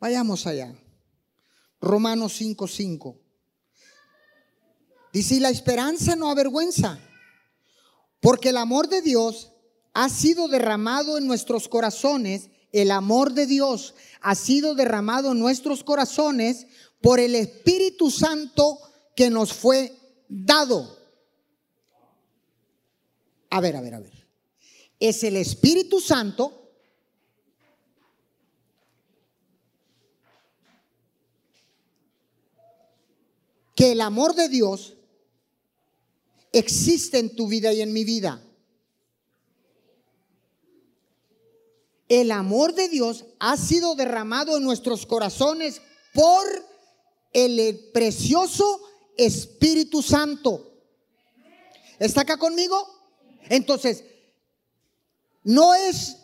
Vayamos 0.00 0.46
allá. 0.46 0.74
Romanos 1.80 2.32
5:5. 2.40 3.18
Dice, 5.12 5.40
la 5.40 5.50
esperanza 5.50 6.16
no 6.16 6.30
avergüenza, 6.30 6.98
porque 8.20 8.50
el 8.50 8.58
amor 8.58 8.88
de 8.88 9.00
Dios 9.00 9.52
ha 9.94 10.08
sido 10.10 10.48
derramado 10.48 11.16
en 11.16 11.26
nuestros 11.26 11.66
corazones, 11.68 12.50
el 12.72 12.90
amor 12.90 13.32
de 13.32 13.46
Dios 13.46 13.94
ha 14.20 14.34
sido 14.34 14.74
derramado 14.74 15.32
en 15.32 15.38
nuestros 15.38 15.82
corazones 15.82 16.66
por 17.00 17.20
el 17.20 17.34
Espíritu 17.34 18.10
Santo 18.10 18.78
que 19.16 19.30
nos 19.30 19.52
fue 19.52 19.96
dado. 20.28 20.98
A 23.50 23.60
ver, 23.60 23.76
a 23.76 23.80
ver, 23.80 23.94
a 23.94 24.00
ver. 24.00 24.27
Es 25.00 25.22
el 25.22 25.36
Espíritu 25.36 26.00
Santo 26.00 26.58
que 33.76 33.92
el 33.92 34.00
amor 34.00 34.34
de 34.34 34.48
Dios 34.48 34.96
existe 36.52 37.18
en 37.18 37.36
tu 37.36 37.46
vida 37.46 37.72
y 37.72 37.80
en 37.80 37.92
mi 37.92 38.02
vida. 38.04 38.42
El 42.08 42.32
amor 42.32 42.74
de 42.74 42.88
Dios 42.88 43.26
ha 43.38 43.56
sido 43.56 43.94
derramado 43.94 44.56
en 44.56 44.64
nuestros 44.64 45.06
corazones 45.06 45.80
por 46.12 46.44
el 47.32 47.90
precioso 47.92 48.80
Espíritu 49.16 50.02
Santo. 50.02 50.72
¿Está 51.98 52.22
acá 52.22 52.36
conmigo? 52.36 52.76
Entonces, 53.48 54.04
no 55.48 55.74
es 55.74 56.18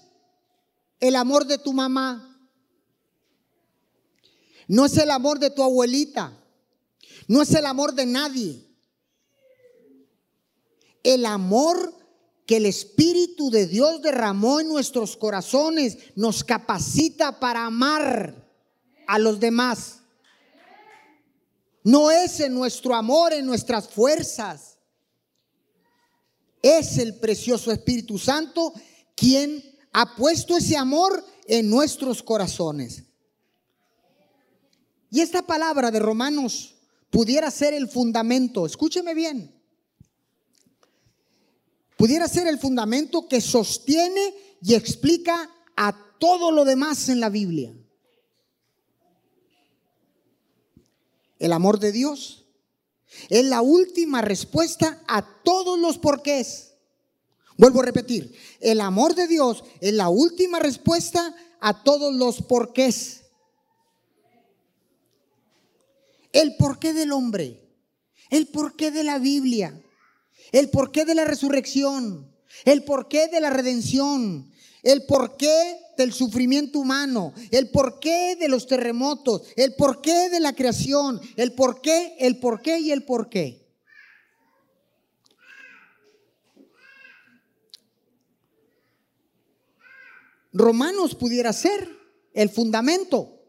el 1.00 1.16
amor 1.16 1.46
de 1.46 1.56
tu 1.56 1.72
mamá, 1.72 2.46
no 4.68 4.84
es 4.84 4.98
el 4.98 5.10
amor 5.10 5.38
de 5.38 5.48
tu 5.48 5.62
abuelita, 5.62 6.38
no 7.26 7.40
es 7.40 7.54
el 7.54 7.64
amor 7.64 7.94
de 7.94 8.04
nadie. 8.04 8.68
El 11.02 11.24
amor 11.24 11.94
que 12.44 12.58
el 12.58 12.66
Espíritu 12.66 13.50
de 13.50 13.66
Dios 13.66 14.02
derramó 14.02 14.60
en 14.60 14.68
nuestros 14.68 15.16
corazones 15.16 15.96
nos 16.16 16.44
capacita 16.44 17.40
para 17.40 17.64
amar 17.64 18.46
a 19.06 19.18
los 19.18 19.40
demás. 19.40 20.00
No 21.82 22.10
es 22.10 22.40
en 22.40 22.52
nuestro 22.52 22.94
amor, 22.94 23.32
en 23.32 23.46
nuestras 23.46 23.88
fuerzas. 23.88 24.76
Es 26.60 26.98
el 26.98 27.18
precioso 27.18 27.72
Espíritu 27.72 28.18
Santo 28.18 28.74
quien 29.14 29.62
ha 29.92 30.16
puesto 30.16 30.56
ese 30.56 30.76
amor 30.76 31.24
en 31.46 31.70
nuestros 31.70 32.22
corazones. 32.22 33.04
Y 35.10 35.20
esta 35.20 35.42
palabra 35.42 35.90
de 35.90 36.00
Romanos 36.00 36.74
pudiera 37.10 37.50
ser 37.50 37.74
el 37.74 37.88
fundamento, 37.88 38.66
escúcheme 38.66 39.14
bien, 39.14 39.54
pudiera 41.96 42.26
ser 42.26 42.48
el 42.48 42.58
fundamento 42.58 43.28
que 43.28 43.40
sostiene 43.40 44.34
y 44.60 44.74
explica 44.74 45.48
a 45.76 45.96
todo 46.18 46.50
lo 46.50 46.64
demás 46.64 47.08
en 47.08 47.20
la 47.20 47.28
Biblia. 47.28 47.72
El 51.38 51.52
amor 51.52 51.78
de 51.78 51.92
Dios 51.92 52.46
es 53.28 53.44
la 53.44 53.62
última 53.62 54.22
respuesta 54.22 55.02
a 55.06 55.42
todos 55.42 55.78
los 55.78 55.98
porqués. 55.98 56.73
Vuelvo 57.56 57.80
a 57.80 57.84
repetir, 57.84 58.32
el 58.60 58.80
amor 58.80 59.14
de 59.14 59.26
Dios 59.28 59.64
es 59.80 59.92
la 59.92 60.08
última 60.08 60.58
respuesta 60.58 61.34
a 61.60 61.82
todos 61.82 62.14
los 62.14 62.42
porqués. 62.42 63.24
el 66.34 66.56
porqué 66.56 66.92
del 66.92 67.12
hombre, 67.12 67.62
el 68.28 68.48
porqué 68.48 68.90
de 68.90 69.04
la 69.04 69.18
Biblia, 69.18 69.80
el 70.52 70.68
porqué 70.68 71.04
de 71.04 71.14
la 71.14 71.24
resurrección, 71.24 72.30
el 72.64 72.82
porqué 72.82 73.28
de 73.28 73.40
la 73.40 73.50
redención, 73.50 74.50
el 74.82 75.06
porqué 75.06 75.78
del 75.96 76.12
sufrimiento 76.12 76.80
humano, 76.80 77.32
el 77.52 77.70
porqué 77.70 78.36
de 78.38 78.48
los 78.48 78.66
terremotos, 78.66 79.42
el 79.56 79.74
porqué 79.76 80.28
de 80.28 80.40
la 80.40 80.54
creación, 80.54 81.20
el 81.36 81.54
porqué, 81.54 82.16
el 82.18 82.40
porqué 82.40 82.80
y 82.80 82.90
el 82.90 83.04
porqué. 83.04 83.63
Romanos 90.54 91.16
pudiera 91.16 91.52
ser 91.52 91.90
el 92.32 92.48
fundamento 92.48 93.40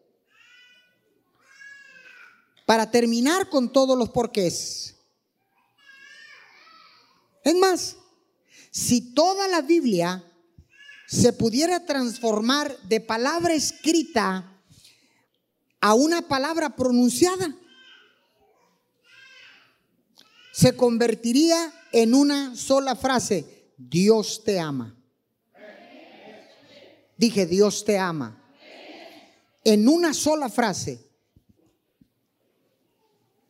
para 2.66 2.90
terminar 2.90 3.48
con 3.48 3.72
todos 3.72 3.96
los 3.96 4.10
porqués. 4.10 4.96
Es 7.44 7.56
más, 7.56 7.98
si 8.72 9.14
toda 9.14 9.48
la 9.48 9.62
Biblia 9.62 10.24
se 11.08 11.32
pudiera 11.32 11.86
transformar 11.86 12.76
de 12.82 13.00
palabra 13.00 13.54
escrita 13.54 14.52
a 15.80 15.94
una 15.94 16.24
palabra 16.24 16.76
pronunciada, 16.76 17.56
se 20.52 20.76
convertiría 20.76 21.72
en 21.92 22.16
una 22.16 22.56
sola 22.56 22.96
frase, 22.96 23.72
Dios 23.78 24.44
te 24.44 24.60
ama. 24.60 24.98
Dije, 27.18 27.46
Dios 27.46 27.86
te 27.86 27.98
ama. 27.98 28.42
En 29.64 29.88
una 29.88 30.14
sola 30.14 30.50
frase, 30.50 31.06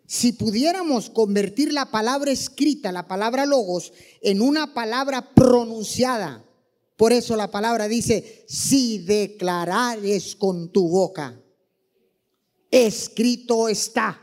si 0.06 0.34
pudiéramos 0.34 1.10
convertir 1.10 1.74
la 1.74 1.90
palabra 1.92 2.32
escrita, 2.32 2.92
la 2.92 3.08
palabra 3.08 3.46
logos, 3.46 3.92
en 4.22 4.42
una 4.42 4.74
palabra 4.74 5.34
pronunciada, 5.34 6.46
por 6.96 7.12
eso 7.12 7.36
la 7.36 7.52
palabra 7.52 7.88
dice, 7.88 8.46
si 8.48 9.00
declarares 9.00 10.36
con 10.36 10.72
tu 10.72 10.88
boca, 10.88 11.42
escrito 12.72 13.68
está. 13.68 14.22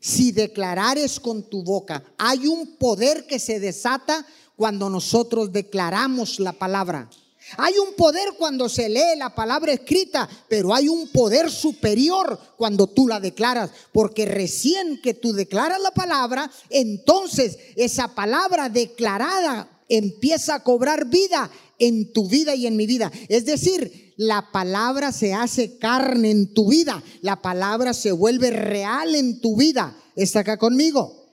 si 0.00 0.32
declarares 0.32 1.18
con 1.18 1.42
tu 1.50 1.62
boca. 1.62 2.02
Hay 2.18 2.46
un 2.46 2.76
poder 2.76 3.26
que 3.26 3.38
se 3.38 3.58
desata 3.58 4.24
cuando 4.56 4.88
nosotros 4.88 5.52
declaramos 5.52 6.38
la 6.40 6.52
palabra. 6.52 7.10
Hay 7.56 7.78
un 7.78 7.94
poder 7.94 8.34
cuando 8.38 8.68
se 8.68 8.88
lee 8.88 9.16
la 9.16 9.34
palabra 9.34 9.72
escrita, 9.72 10.28
pero 10.48 10.74
hay 10.74 10.88
un 10.88 11.08
poder 11.08 11.50
superior 11.50 12.38
cuando 12.56 12.86
tú 12.86 13.08
la 13.08 13.20
declaras, 13.20 13.70
porque 13.92 14.26
recién 14.26 15.00
que 15.02 15.14
tú 15.14 15.32
declaras 15.32 15.80
la 15.80 15.92
palabra, 15.92 16.50
entonces 16.70 17.58
esa 17.76 18.14
palabra 18.14 18.68
declarada 18.68 19.68
empieza 19.88 20.56
a 20.56 20.62
cobrar 20.62 21.06
vida 21.06 21.50
en 21.78 22.12
tu 22.12 22.28
vida 22.28 22.54
y 22.54 22.66
en 22.66 22.76
mi 22.76 22.86
vida. 22.86 23.10
Es 23.28 23.46
decir, 23.46 24.12
la 24.16 24.50
palabra 24.52 25.12
se 25.12 25.32
hace 25.32 25.78
carne 25.78 26.30
en 26.30 26.52
tu 26.52 26.68
vida, 26.68 27.02
la 27.22 27.40
palabra 27.40 27.94
se 27.94 28.12
vuelve 28.12 28.50
real 28.50 29.14
en 29.14 29.40
tu 29.40 29.56
vida. 29.56 29.96
¿Está 30.16 30.40
acá 30.40 30.58
conmigo? 30.58 31.26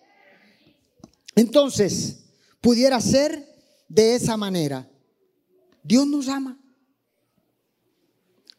Entonces, 1.36 2.20
pudiera 2.62 3.02
ser 3.02 3.46
de 3.90 4.16
esa 4.16 4.38
manera. 4.38 4.88
Dios 5.86 6.08
nos 6.08 6.28
ama. 6.28 6.60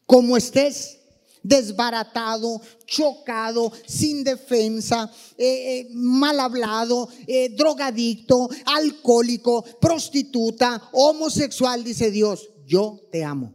Como 0.06 0.36
estés 0.36 1.00
desbaratado, 1.42 2.60
chocado, 2.86 3.72
sin 3.86 4.22
defensa, 4.22 5.10
eh, 5.36 5.80
eh, 5.80 5.88
mal 5.92 6.38
hablado, 6.38 7.08
eh, 7.26 7.48
drogadicto, 7.50 8.48
alcohólico, 8.64 9.64
prostituta, 9.80 10.88
homosexual, 10.92 11.82
dice 11.82 12.12
Dios, 12.12 12.48
yo 12.64 13.00
te 13.10 13.24
amo. 13.24 13.52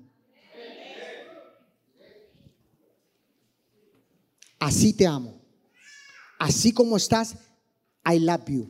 Así 4.60 4.94
te 4.94 5.08
amo. 5.08 5.42
Así 6.40 6.74
como 6.74 6.98
estás, 6.98 7.36
I 8.06 8.20
love 8.20 8.50
you. 8.50 8.70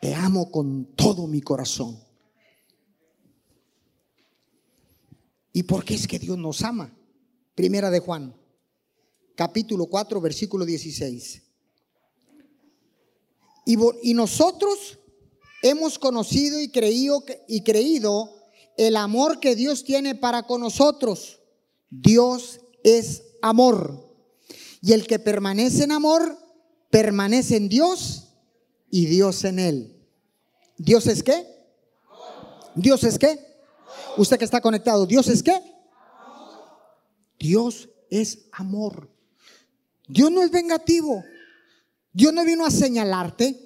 Te 0.00 0.14
amo 0.14 0.50
con 0.50 0.94
todo 0.96 1.26
mi 1.26 1.42
corazón. 1.42 2.05
¿Y 5.56 5.62
por 5.62 5.86
qué 5.86 5.94
es 5.94 6.06
que 6.06 6.18
Dios 6.18 6.36
nos 6.36 6.60
ama? 6.60 6.94
Primera 7.54 7.90
de 7.90 7.98
Juan, 7.98 8.36
capítulo 9.34 9.86
4, 9.86 10.20
versículo 10.20 10.66
16. 10.66 11.42
Y, 13.64 13.78
y 14.02 14.12
nosotros 14.12 14.98
hemos 15.62 15.98
conocido 15.98 16.60
y 16.60 16.68
creído, 16.68 17.24
y 17.48 17.62
creído 17.62 18.34
el 18.76 18.96
amor 18.96 19.40
que 19.40 19.56
Dios 19.56 19.82
tiene 19.82 20.14
para 20.14 20.42
con 20.42 20.60
nosotros. 20.60 21.40
Dios 21.88 22.60
es 22.84 23.22
amor. 23.40 24.14
Y 24.82 24.92
el 24.92 25.06
que 25.06 25.18
permanece 25.18 25.84
en 25.84 25.92
amor, 25.92 26.36
permanece 26.90 27.56
en 27.56 27.70
Dios 27.70 28.28
y 28.90 29.06
Dios 29.06 29.42
en 29.44 29.58
él. 29.58 30.06
¿Dios 30.76 31.06
es 31.06 31.22
qué? 31.22 31.46
¿Dios 32.74 33.04
es 33.04 33.18
qué? 33.18 33.45
Usted 34.16 34.38
que 34.38 34.44
está 34.44 34.60
conectado, 34.60 35.06
¿Dios 35.06 35.28
es 35.28 35.42
qué? 35.42 35.60
Dios 37.38 37.88
es 38.10 38.46
amor. 38.52 39.10
Dios 40.08 40.30
no 40.30 40.42
es 40.42 40.50
vengativo. 40.50 41.24
Dios 42.12 42.32
no 42.32 42.44
vino 42.44 42.64
a 42.64 42.70
señalarte. 42.70 43.62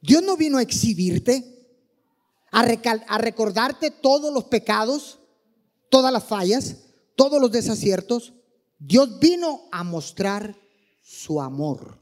Dios 0.00 0.22
no 0.22 0.36
vino 0.36 0.58
a 0.58 0.62
exhibirte, 0.62 1.66
a, 2.50 2.60
a 2.60 3.18
recordarte 3.18 3.90
todos 3.90 4.34
los 4.34 4.44
pecados, 4.44 5.18
todas 5.88 6.12
las 6.12 6.24
fallas, 6.24 6.76
todos 7.16 7.40
los 7.40 7.50
desaciertos. 7.50 8.34
Dios 8.78 9.18
vino 9.18 9.62
a 9.72 9.82
mostrar 9.82 10.54
su 11.02 11.40
amor 11.40 11.98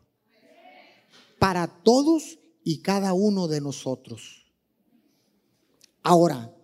para 1.38 1.68
todos 1.68 2.38
y 2.64 2.82
cada 2.82 3.12
uno 3.12 3.46
de 3.46 3.60
nosotros. 3.60 4.41
Ahora, 6.02 6.54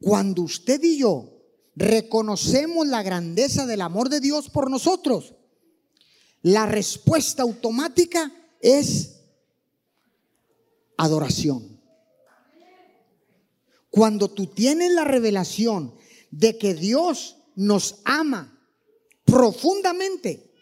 cuando 0.00 0.42
usted 0.42 0.82
y 0.82 0.98
yo 0.98 1.30
reconocemos 1.76 2.86
la 2.86 3.02
grandeza 3.02 3.66
del 3.66 3.80
amor 3.80 4.08
de 4.08 4.20
Dios 4.20 4.50
por 4.50 4.70
nosotros, 4.70 5.34
la 6.42 6.66
respuesta 6.66 7.42
automática 7.42 8.32
es 8.60 9.20
adoración. 10.96 11.80
Cuando 13.90 14.28
tú 14.28 14.46
tienes 14.46 14.92
la 14.92 15.04
revelación 15.04 15.94
de 16.30 16.58
que 16.58 16.74
Dios 16.74 17.36
nos 17.54 18.00
ama 18.04 18.60
profundamente, 19.24 20.52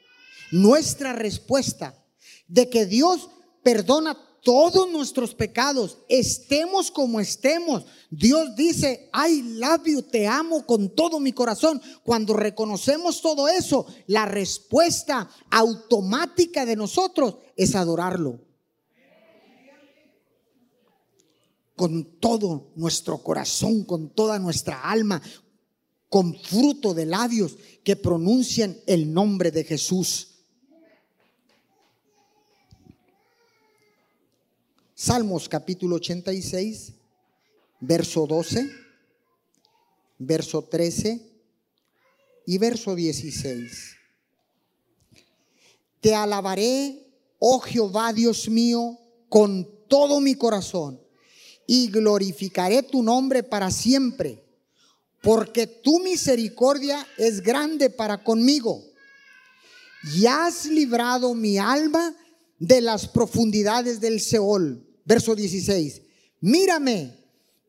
nuestra 0.52 1.14
respuesta 1.14 2.04
de 2.46 2.68
que 2.68 2.86
Dios 2.86 3.30
perdona 3.62 4.18
todos 4.42 4.90
nuestros 4.90 5.34
pecados, 5.34 5.98
estemos 6.08 6.90
como 6.90 7.20
estemos. 7.20 7.84
Dios 8.10 8.54
dice, 8.56 9.08
ay, 9.12 9.42
labio, 9.42 10.02
te 10.04 10.26
amo 10.26 10.66
con 10.66 10.94
todo 10.94 11.20
mi 11.20 11.32
corazón. 11.32 11.80
Cuando 12.02 12.34
reconocemos 12.34 13.22
todo 13.22 13.48
eso, 13.48 13.86
la 14.08 14.26
respuesta 14.26 15.30
automática 15.50 16.66
de 16.66 16.76
nosotros 16.76 17.36
es 17.56 17.74
adorarlo. 17.74 18.40
Con 21.76 22.18
todo 22.18 22.72
nuestro 22.74 23.18
corazón, 23.22 23.84
con 23.84 24.10
toda 24.10 24.38
nuestra 24.38 24.82
alma, 24.82 25.22
con 26.08 26.34
fruto 26.34 26.94
de 26.94 27.06
labios 27.06 27.56
que 27.84 27.96
pronuncian 27.96 28.76
el 28.86 29.12
nombre 29.12 29.50
de 29.50 29.64
Jesús. 29.64 30.31
Salmos 35.04 35.48
capítulo 35.48 35.96
86, 35.96 36.92
verso 37.80 38.24
12, 38.24 38.70
verso 40.16 40.62
13 40.62 41.20
y 42.46 42.58
verso 42.58 42.94
16. 42.94 43.96
Te 46.00 46.14
alabaré, 46.14 47.04
oh 47.40 47.58
Jehová 47.58 48.12
Dios 48.12 48.48
mío, 48.48 48.96
con 49.28 49.68
todo 49.88 50.20
mi 50.20 50.36
corazón 50.36 51.00
y 51.66 51.88
glorificaré 51.88 52.84
tu 52.84 53.02
nombre 53.02 53.42
para 53.42 53.72
siempre, 53.72 54.44
porque 55.20 55.66
tu 55.66 55.98
misericordia 55.98 57.04
es 57.18 57.40
grande 57.40 57.90
para 57.90 58.22
conmigo 58.22 58.84
y 60.14 60.26
has 60.26 60.66
librado 60.66 61.34
mi 61.34 61.58
alma 61.58 62.14
de 62.60 62.80
las 62.80 63.08
profundidades 63.08 64.00
del 64.00 64.20
Seol 64.20 64.90
verso 65.04 65.34
16, 65.34 66.02
mírame 66.40 67.16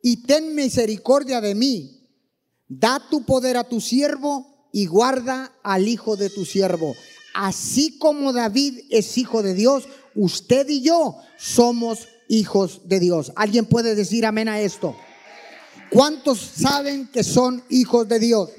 y 0.01 0.23
ten 0.23 0.53
misericordia 0.55 1.41
de 1.41 1.55
mí. 1.55 1.99
Da 2.67 3.01
tu 3.09 3.23
poder 3.25 3.57
a 3.57 3.63
tu 3.63 3.79
siervo 3.79 4.69
y 4.71 4.87
guarda 4.87 5.53
al 5.63 5.87
hijo 5.87 6.17
de 6.17 6.29
tu 6.29 6.45
siervo. 6.45 6.95
Así 7.33 7.97
como 7.97 8.33
David 8.33 8.79
es 8.89 9.17
hijo 9.17 9.43
de 9.43 9.53
Dios, 9.53 9.85
usted 10.15 10.67
y 10.69 10.81
yo 10.81 11.17
somos 11.37 12.07
hijos 12.27 12.81
de 12.85 12.99
Dios. 12.99 13.31
¿Alguien 13.35 13.65
puede 13.65 13.95
decir 13.95 14.25
amén 14.25 14.49
a 14.49 14.59
esto? 14.59 14.95
¿Cuántos 15.89 16.39
saben 16.39 17.07
que 17.07 17.23
son 17.23 17.63
hijos 17.69 18.07
de 18.07 18.19
Dios? 18.19 18.49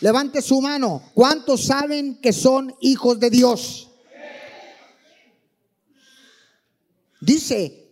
Levante 0.00 0.42
su 0.42 0.60
mano. 0.60 1.02
¿Cuántos 1.14 1.64
saben 1.64 2.16
que 2.20 2.32
son 2.32 2.74
hijos 2.80 3.18
de 3.18 3.30
Dios? 3.30 3.88
Dice, 7.24 7.90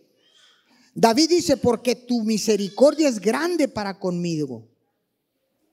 David 0.93 1.29
dice, 1.29 1.57
porque 1.57 1.95
tu 1.95 2.21
misericordia 2.21 3.09
es 3.09 3.19
grande 3.19 3.67
para 3.67 3.97
conmigo, 3.97 4.69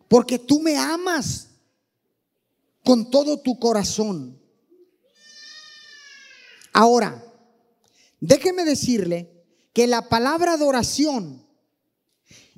porque 0.09 0.39
tú 0.39 0.61
me 0.61 0.79
amas 0.79 1.49
con 2.83 3.11
todo 3.11 3.39
tu 3.39 3.59
corazón. 3.59 4.41
Ahora, 6.73 7.23
déjeme 8.19 8.65
decirle 8.65 9.45
que 9.75 9.87
la 9.87 10.09
palabra 10.09 10.55
adoración 10.55 11.47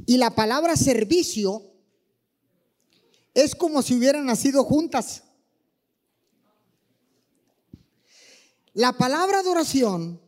y 0.07 0.19
la 0.19 0.37
palabra 0.37 0.77
servicio 0.77 1.69
es 3.35 3.57
como 3.57 3.83
si 3.83 3.95
hubieran 3.97 4.27
nacido 4.27 4.63
juntas. 4.63 5.25
La 8.73 8.93
palabra 8.93 9.41
adoración 9.41 10.21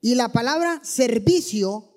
y 0.00 0.14
la 0.14 0.30
palabra 0.30 0.80
servicio 0.82 1.94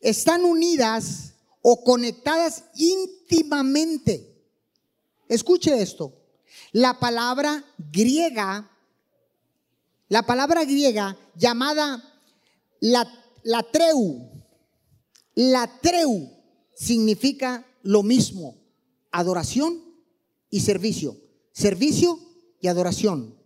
están 0.00 0.44
unidas 0.44 1.34
o 1.62 1.82
conectadas 1.82 2.64
íntimamente. 2.74 4.34
Escuche 5.28 5.80
esto. 5.80 6.12
La 6.72 6.98
palabra 6.98 7.64
griega, 7.78 8.70
la 10.08 10.22
palabra 10.24 10.64
griega 10.64 11.16
llamada 11.36 12.02
la, 12.80 13.08
la 13.44 13.62
treu, 13.62 14.30
la 15.34 15.80
treu 15.80 16.30
significa 16.74 17.66
lo 17.82 18.02
mismo, 18.02 18.56
adoración 19.10 19.82
y 20.50 20.60
servicio, 20.60 21.16
servicio 21.52 22.18
y 22.60 22.68
adoración. 22.68 23.38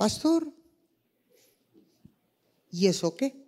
Pastor, 0.00 0.50
¿y 2.70 2.86
eso 2.86 3.14
qué? 3.14 3.46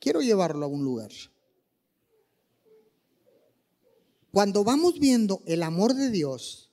Quiero 0.00 0.22
llevarlo 0.22 0.64
a 0.64 0.68
un 0.68 0.82
lugar. 0.82 1.10
Cuando 4.32 4.64
vamos 4.64 4.98
viendo 4.98 5.42
el 5.44 5.62
amor 5.62 5.92
de 5.92 6.08
Dios, 6.08 6.70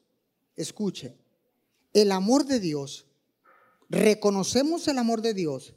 escuche, 0.55 1.17
el 1.91 2.13
amor 2.13 2.45
de 2.45 2.61
Dios, 2.61 3.07
reconocemos 3.89 4.87
el 4.87 4.99
amor 4.99 5.21
de 5.21 5.33
Dios, 5.33 5.73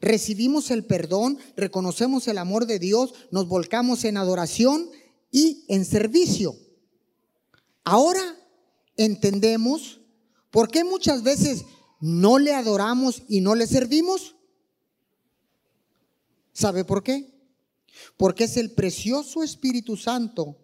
recibimos 0.00 0.70
el 0.70 0.86
perdón, 0.86 1.36
reconocemos 1.54 2.28
el 2.28 2.38
amor 2.38 2.64
de 2.64 2.78
Dios, 2.78 3.12
nos 3.30 3.46
volcamos 3.46 4.06
en 4.06 4.16
adoración 4.16 4.90
y 5.32 5.64
en 5.66 5.84
servicio. 5.84 6.54
Ahora 7.82 8.22
entendemos 8.96 10.00
por 10.50 10.70
qué 10.70 10.84
muchas 10.84 11.24
veces 11.24 11.64
no 12.00 12.38
le 12.38 12.54
adoramos 12.54 13.22
y 13.28 13.40
no 13.40 13.56
le 13.56 13.66
servimos. 13.66 14.36
¿Sabe 16.52 16.84
por 16.84 17.02
qué? 17.02 17.32
Porque 18.16 18.44
es 18.44 18.56
el 18.56 18.72
precioso 18.72 19.42
Espíritu 19.42 19.96
Santo 19.96 20.58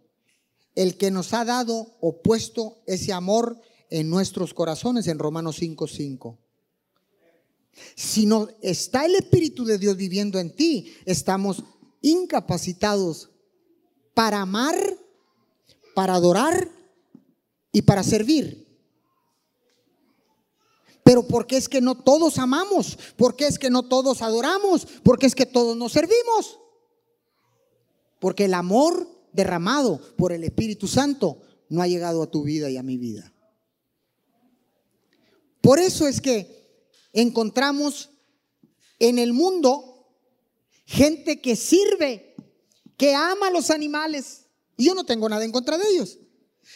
el 0.75 0.97
que 0.97 1.11
nos 1.11 1.33
ha 1.33 1.45
dado 1.45 1.97
o 2.01 2.23
puesto 2.23 2.83
ese 2.87 3.13
amor 3.13 3.61
en 3.91 4.09
nuestros 4.11 4.55
corazones 4.55 5.09
en 5.09 5.19
Romanos 5.19 5.57
5:5. 5.61 6.39
Si 7.97 8.27
no 8.27 8.49
está 8.61 9.07
el 9.07 9.15
Espíritu 9.15 9.65
de 9.65 9.79
Dios 9.79 9.97
viviendo 9.97 10.39
en 10.39 10.55
ti, 10.55 10.93
estamos 11.05 11.65
incapacitados 12.03 13.31
para 14.19 14.41
amar, 14.41 14.75
para 15.95 16.17
adorar 16.17 16.69
y 17.71 17.83
para 17.83 18.03
servir. 18.03 18.67
Pero 21.05 21.29
¿por 21.29 21.47
qué 21.47 21.57
es 21.57 21.69
que 21.69 21.81
no 21.81 22.03
todos 22.03 22.39
amamos? 22.39 22.99
¿Por 23.17 23.37
qué 23.37 23.47
es 23.47 23.61
que 23.61 23.71
no 23.71 23.85
todos 23.85 24.21
adoramos? 24.21 24.87
¿Por 25.05 25.21
qué 25.21 25.27
es 25.27 25.37
que 25.37 25.47
todos 25.47 25.77
nos 25.77 25.93
servimos? 25.93 26.59
Porque 28.19 28.47
el 28.47 28.55
amor 28.55 29.09
derramado 29.33 30.01
por 30.17 30.33
el 30.33 30.43
Espíritu 30.43 30.89
Santo 30.89 31.41
no 31.69 31.81
ha 31.81 31.87
llegado 31.87 32.21
a 32.25 32.29
tu 32.29 32.43
vida 32.43 32.69
y 32.71 32.77
a 32.77 32.83
mi 32.83 32.97
vida. 32.97 33.33
Por 35.61 35.79
eso 35.79 36.09
es 36.09 36.21
que 36.21 36.91
encontramos 37.13 38.11
en 38.99 39.21
el 39.21 39.33
mundo 39.33 40.09
gente 40.87 41.41
que 41.41 41.55
sirve, 41.55 42.28
que 42.99 43.15
ama 43.15 43.47
a 43.47 43.51
los 43.51 43.71
animales. 43.71 44.45
Y 44.77 44.85
yo 44.85 44.95
no 44.95 45.05
tengo 45.05 45.27
nada 45.31 45.45
en 45.45 45.53
contra 45.53 45.79
de 45.79 45.89
ellos. 45.89 46.19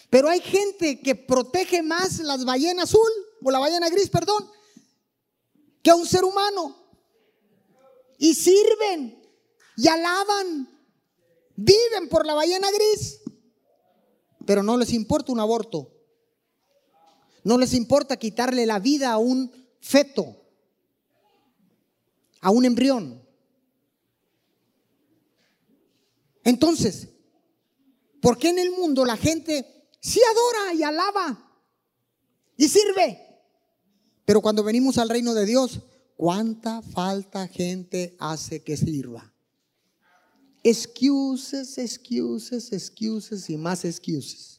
Pero 0.09 0.31
hay 0.31 0.41
gente 0.41 1.01
que 1.03 1.15
protege 1.15 1.83
más 1.83 2.19
las 2.21 2.47
ballenas 2.47 2.85
azul, 2.85 3.11
o 3.43 3.51
la 3.51 3.59
ballena 3.59 3.91
gris, 3.91 4.09
perdón, 4.09 4.49
que 5.83 5.91
a 5.91 5.95
un 5.95 6.07
ser 6.07 6.25
humano. 6.25 6.79
Y 8.19 8.35
sirven 8.35 9.21
y 9.77 9.89
alaban 9.89 10.73
Viven 11.57 12.09
por 12.09 12.27
la 12.27 12.35
ballena 12.35 12.69
gris, 12.71 13.21
pero 14.47 14.63
no 14.63 14.77
les 14.77 14.93
importa 14.93 15.33
un 15.33 15.41
aborto. 15.41 15.93
No 17.45 17.59
les 17.59 17.75
importa 17.75 18.17
quitarle 18.17 18.67
la 18.67 18.79
vida 18.79 19.13
a 19.13 19.19
un 19.19 19.53
feto, 19.81 20.45
a 22.41 22.51
un 22.51 22.65
embrión. 22.65 23.22
Entonces, 26.45 27.09
¿por 28.21 28.39
qué 28.39 28.49
en 28.49 28.59
el 28.59 28.71
mundo 28.73 29.05
la 29.05 29.17
gente 29.17 29.89
sí 30.01 30.21
adora 30.31 30.75
y 30.75 30.83
alaba 30.83 31.63
y 32.57 32.69
sirve? 32.69 33.19
Pero 34.25 34.41
cuando 34.41 34.63
venimos 34.63 34.99
al 34.99 35.09
reino 35.09 35.35
de 35.35 35.47
Dios, 35.47 35.81
¿cuánta 36.17 36.83
falta 36.83 37.49
gente 37.49 38.17
hace 38.19 38.63
que 38.63 38.77
sirva? 38.77 39.33
Excuses, 40.63 41.79
excuses, 41.79 42.73
excuses 42.73 43.51
y 43.51 43.57
más 43.57 43.85
excuses. 43.85 44.52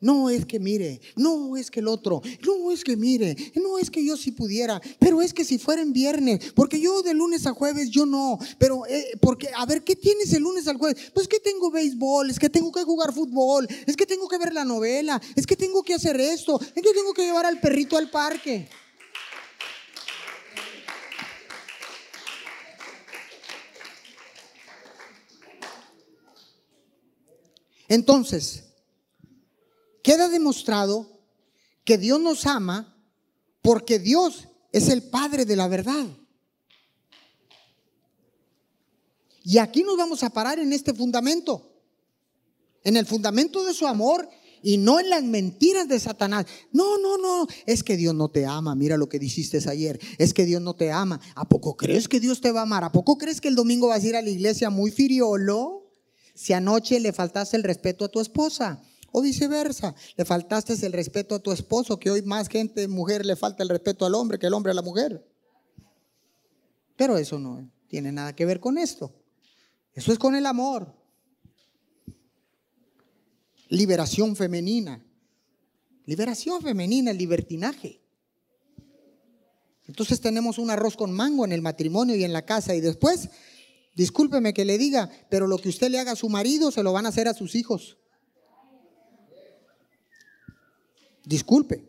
No 0.00 0.28
es 0.28 0.44
que 0.44 0.58
mire, 0.58 1.00
no 1.16 1.56
es 1.56 1.70
que 1.70 1.80
el 1.80 1.88
otro, 1.88 2.20
no 2.46 2.70
es 2.70 2.84
que 2.84 2.96
mire, 2.96 3.34
no 3.54 3.78
es 3.78 3.90
que 3.90 4.04
yo 4.04 4.16
si 4.16 4.32
pudiera, 4.32 4.80
pero 4.98 5.22
es 5.22 5.32
que 5.32 5.44
si 5.44 5.56
fuera 5.56 5.80
en 5.80 5.94
viernes, 5.94 6.52
porque 6.54 6.78
yo 6.78 7.02
de 7.02 7.14
lunes 7.14 7.46
a 7.46 7.54
jueves 7.54 7.88
yo 7.90 8.04
no, 8.04 8.38
pero 8.58 8.84
eh, 8.86 9.12
porque 9.20 9.48
a 9.56 9.64
ver, 9.64 9.82
¿qué 9.82 9.96
tienes 9.96 10.32
el 10.34 10.42
lunes 10.42 10.68
al 10.68 10.76
jueves? 10.76 11.10
Pues 11.14 11.26
que 11.26 11.40
tengo 11.40 11.70
béisbol, 11.70 12.28
es 12.28 12.38
que 12.38 12.50
tengo 12.50 12.70
que 12.70 12.82
jugar 12.82 13.14
fútbol, 13.14 13.66
es 13.86 13.96
que 13.96 14.04
tengo 14.04 14.28
que 14.28 14.36
ver 14.36 14.52
la 14.52 14.64
novela, 14.64 15.22
es 15.36 15.46
que 15.46 15.56
tengo 15.56 15.82
que 15.82 15.94
hacer 15.94 16.20
esto, 16.20 16.60
es 16.60 16.82
que 16.82 16.92
tengo 16.92 17.14
que 17.14 17.22
llevar 17.22 17.46
al 17.46 17.60
perrito 17.60 17.96
al 17.96 18.10
parque. 18.10 18.68
Entonces, 27.88 28.64
queda 30.04 30.28
demostrado 30.28 31.10
que 31.82 31.98
Dios 31.98 32.20
nos 32.20 32.46
ama 32.46 32.94
porque 33.62 33.98
Dios 33.98 34.46
es 34.70 34.88
el 34.90 35.02
Padre 35.02 35.46
de 35.46 35.56
la 35.56 35.66
verdad. 35.66 36.06
Y 39.42 39.58
aquí 39.58 39.82
nos 39.82 39.96
vamos 39.96 40.22
a 40.22 40.30
parar 40.30 40.58
en 40.58 40.72
este 40.72 40.92
fundamento, 40.92 41.72
en 42.84 42.96
el 42.96 43.06
fundamento 43.06 43.64
de 43.64 43.72
su 43.72 43.86
amor 43.86 44.28
y 44.62 44.76
no 44.76 45.00
en 45.00 45.08
las 45.08 45.22
mentiras 45.22 45.88
de 45.88 45.98
Satanás. 45.98 46.46
No, 46.70 46.98
no, 46.98 47.16
no, 47.16 47.46
es 47.64 47.82
que 47.82 47.96
Dios 47.96 48.14
no 48.14 48.28
te 48.28 48.44
ama, 48.44 48.74
mira 48.74 48.98
lo 48.98 49.08
que 49.08 49.18
dijiste 49.18 49.58
ayer, 49.70 49.98
es 50.18 50.34
que 50.34 50.44
Dios 50.44 50.60
no 50.60 50.74
te 50.74 50.92
ama. 50.92 51.18
¿A 51.34 51.48
poco 51.48 51.78
crees 51.78 52.08
que 52.08 52.20
Dios 52.20 52.42
te 52.42 52.52
va 52.52 52.60
a 52.60 52.64
amar? 52.64 52.84
¿A 52.84 52.92
poco 52.92 53.16
crees 53.16 53.40
que 53.40 53.48
el 53.48 53.54
domingo 53.54 53.88
vas 53.88 54.04
a 54.04 54.06
ir 54.06 54.16
a 54.16 54.22
la 54.22 54.30
iglesia 54.30 54.68
muy 54.68 54.90
firiolo? 54.90 55.90
Si 56.34 56.52
anoche 56.52 57.00
le 57.00 57.14
faltaste 57.14 57.56
el 57.56 57.62
respeto 57.62 58.04
a 58.04 58.08
tu 58.08 58.20
esposa 58.20 58.82
o 59.16 59.22
viceversa, 59.22 59.94
le 60.16 60.24
faltaste 60.24 60.74
el 60.84 60.92
respeto 60.92 61.36
a 61.36 61.38
tu 61.38 61.52
esposo, 61.52 62.00
que 62.00 62.10
hoy 62.10 62.22
más 62.22 62.48
gente, 62.48 62.88
mujer, 62.88 63.24
le 63.24 63.36
falta 63.36 63.62
el 63.62 63.68
respeto 63.68 64.04
al 64.04 64.16
hombre 64.16 64.40
que 64.40 64.46
el 64.46 64.54
hombre 64.54 64.72
a 64.72 64.74
la 64.74 64.82
mujer. 64.82 65.24
Pero 66.96 67.16
eso 67.16 67.38
no 67.38 67.70
tiene 67.86 68.10
nada 68.10 68.34
que 68.34 68.44
ver 68.44 68.58
con 68.58 68.76
esto. 68.76 69.14
Eso 69.92 70.12
es 70.12 70.18
con 70.18 70.34
el 70.34 70.44
amor. 70.46 70.92
Liberación 73.68 74.34
femenina. 74.34 75.00
Liberación 76.06 76.60
femenina, 76.60 77.12
el 77.12 77.18
libertinaje. 77.18 78.00
Entonces 79.86 80.20
tenemos 80.20 80.58
un 80.58 80.70
arroz 80.70 80.96
con 80.96 81.12
mango 81.12 81.44
en 81.44 81.52
el 81.52 81.62
matrimonio 81.62 82.16
y 82.16 82.24
en 82.24 82.32
la 82.32 82.44
casa 82.44 82.74
y 82.74 82.80
después 82.80 83.28
Discúlpeme 83.94 84.52
que 84.52 84.64
le 84.64 84.76
diga, 84.76 85.08
pero 85.30 85.46
lo 85.46 85.58
que 85.58 85.68
usted 85.68 85.88
le 85.88 86.00
haga 86.00 86.12
a 86.12 86.16
su 86.16 86.28
marido 86.28 86.72
se 86.72 86.82
lo 86.82 86.92
van 86.92 87.06
a 87.06 87.10
hacer 87.10 87.28
a 87.28 87.34
sus 87.34 87.54
hijos. 87.54 87.96
Disculpe. 91.24 91.84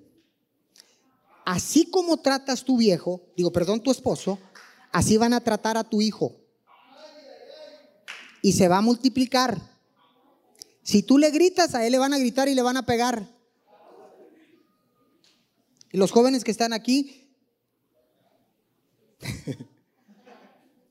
Así 1.45 1.89
como 1.89 2.17
tratas 2.17 2.63
tu 2.63 2.78
viejo, 2.78 3.21
digo, 3.36 3.52
perdón, 3.52 3.82
tu 3.82 3.91
esposo, 3.91 4.39
así 4.91 5.17
van 5.17 5.34
a 5.34 5.41
tratar 5.41 5.78
a 5.78 5.84
tu 5.84 6.02
hijo. 6.02 6.36
Y 8.41 8.54
se 8.54 8.67
va 8.67 8.78
a 8.78 8.82
multiplicar. 8.82 9.60
Si 10.84 11.04
tú 11.04 11.17
le 11.17 11.32
gritas, 11.32 11.76
a 11.76 11.86
él 11.86 11.91
le 11.91 12.00
van 12.00 12.13
a 12.13 12.17
gritar 12.17 12.48
y 12.48 12.56
le 12.56 12.62
van 12.62 12.78
a 12.78 12.86
pegar. 12.86 13.28
Y 15.91 15.98
los 15.98 16.12
jóvenes 16.12 16.43
que 16.43 16.52
están 16.52 16.74
aquí, 16.74 17.26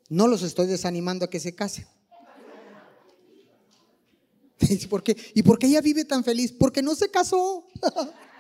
No 0.09 0.29
los 0.29 0.43
estoy 0.43 0.67
desanimando 0.67 1.25
a 1.25 1.31
que 1.31 1.41
se 1.41 1.55
casen. 1.55 1.87
¿Por 4.91 5.03
qué? 5.03 5.17
¿Y 5.35 5.43
por 5.43 5.59
qué 5.59 5.67
ella 5.67 5.81
vive 5.81 6.05
tan 6.05 6.23
feliz? 6.23 6.53
Porque 6.53 6.83
no 6.83 6.95
se 6.95 7.11
casó. 7.11 7.67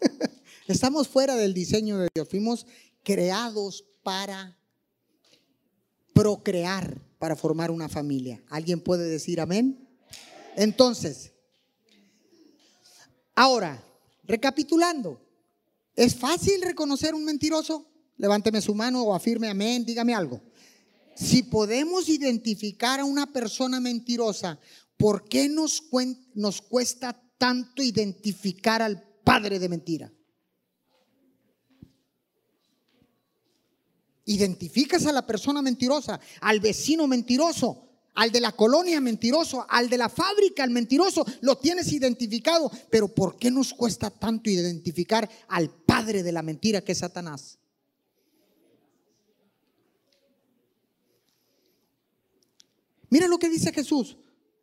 Estamos 0.66 1.08
fuera 1.08 1.36
del 1.36 1.54
diseño 1.54 1.98
de 1.98 2.08
Dios. 2.14 2.28
Fuimos 2.28 2.66
creados 3.02 3.84
para 4.02 4.56
procrear, 6.12 7.00
para 7.18 7.36
formar 7.36 7.70
una 7.70 7.88
familia. 7.88 8.42
¿Alguien 8.48 8.80
puede 8.80 9.08
decir 9.08 9.40
amén? 9.40 9.88
Entonces, 10.56 11.32
ahora, 13.34 13.82
recapitulando, 14.24 15.20
¿es 15.94 16.14
fácil 16.14 16.60
reconocer 16.62 17.14
un 17.14 17.24
mentiroso? 17.24 17.86
Levánteme 18.16 18.60
su 18.60 18.74
mano 18.74 19.02
o 19.04 19.14
afirme 19.14 19.48
amén, 19.48 19.84
dígame 19.84 20.14
algo. 20.14 20.40
Si 21.14 21.44
podemos 21.44 22.08
identificar 22.08 23.00
a 23.00 23.04
una 23.04 23.32
persona 23.32 23.80
mentirosa, 23.80 24.58
¿por 24.96 25.28
qué 25.28 25.48
nos, 25.48 25.84
nos 26.34 26.60
cuesta 26.60 27.20
tanto 27.38 27.82
identificar 27.82 28.82
al 28.82 29.07
padre 29.28 29.58
de 29.58 29.68
mentira? 29.68 30.10
Identificas 34.24 35.04
a 35.04 35.12
la 35.12 35.26
persona 35.26 35.60
mentirosa, 35.60 36.18
al 36.40 36.60
vecino 36.60 37.06
mentiroso, 37.06 37.88
al 38.14 38.32
de 38.32 38.40
la 38.40 38.52
colonia 38.52 39.02
mentiroso, 39.02 39.66
al 39.68 39.90
de 39.90 39.98
la 39.98 40.08
fábrica 40.08 40.64
el 40.64 40.70
mentiroso, 40.70 41.26
lo 41.42 41.58
tienes 41.58 41.92
identificado. 41.92 42.70
Pero 42.90 43.08
¿por 43.08 43.36
qué 43.36 43.50
nos 43.50 43.74
cuesta 43.74 44.10
tanto 44.10 44.48
identificar 44.48 45.28
al 45.48 45.68
padre 45.70 46.22
de 46.22 46.32
la 46.32 46.42
mentira 46.42 46.80
que 46.80 46.92
es 46.92 46.98
Satanás? 46.98 47.58
Mira 53.10 53.28
lo 53.28 53.38
que 53.38 53.50
dice 53.50 53.72
Jesús 53.72 54.16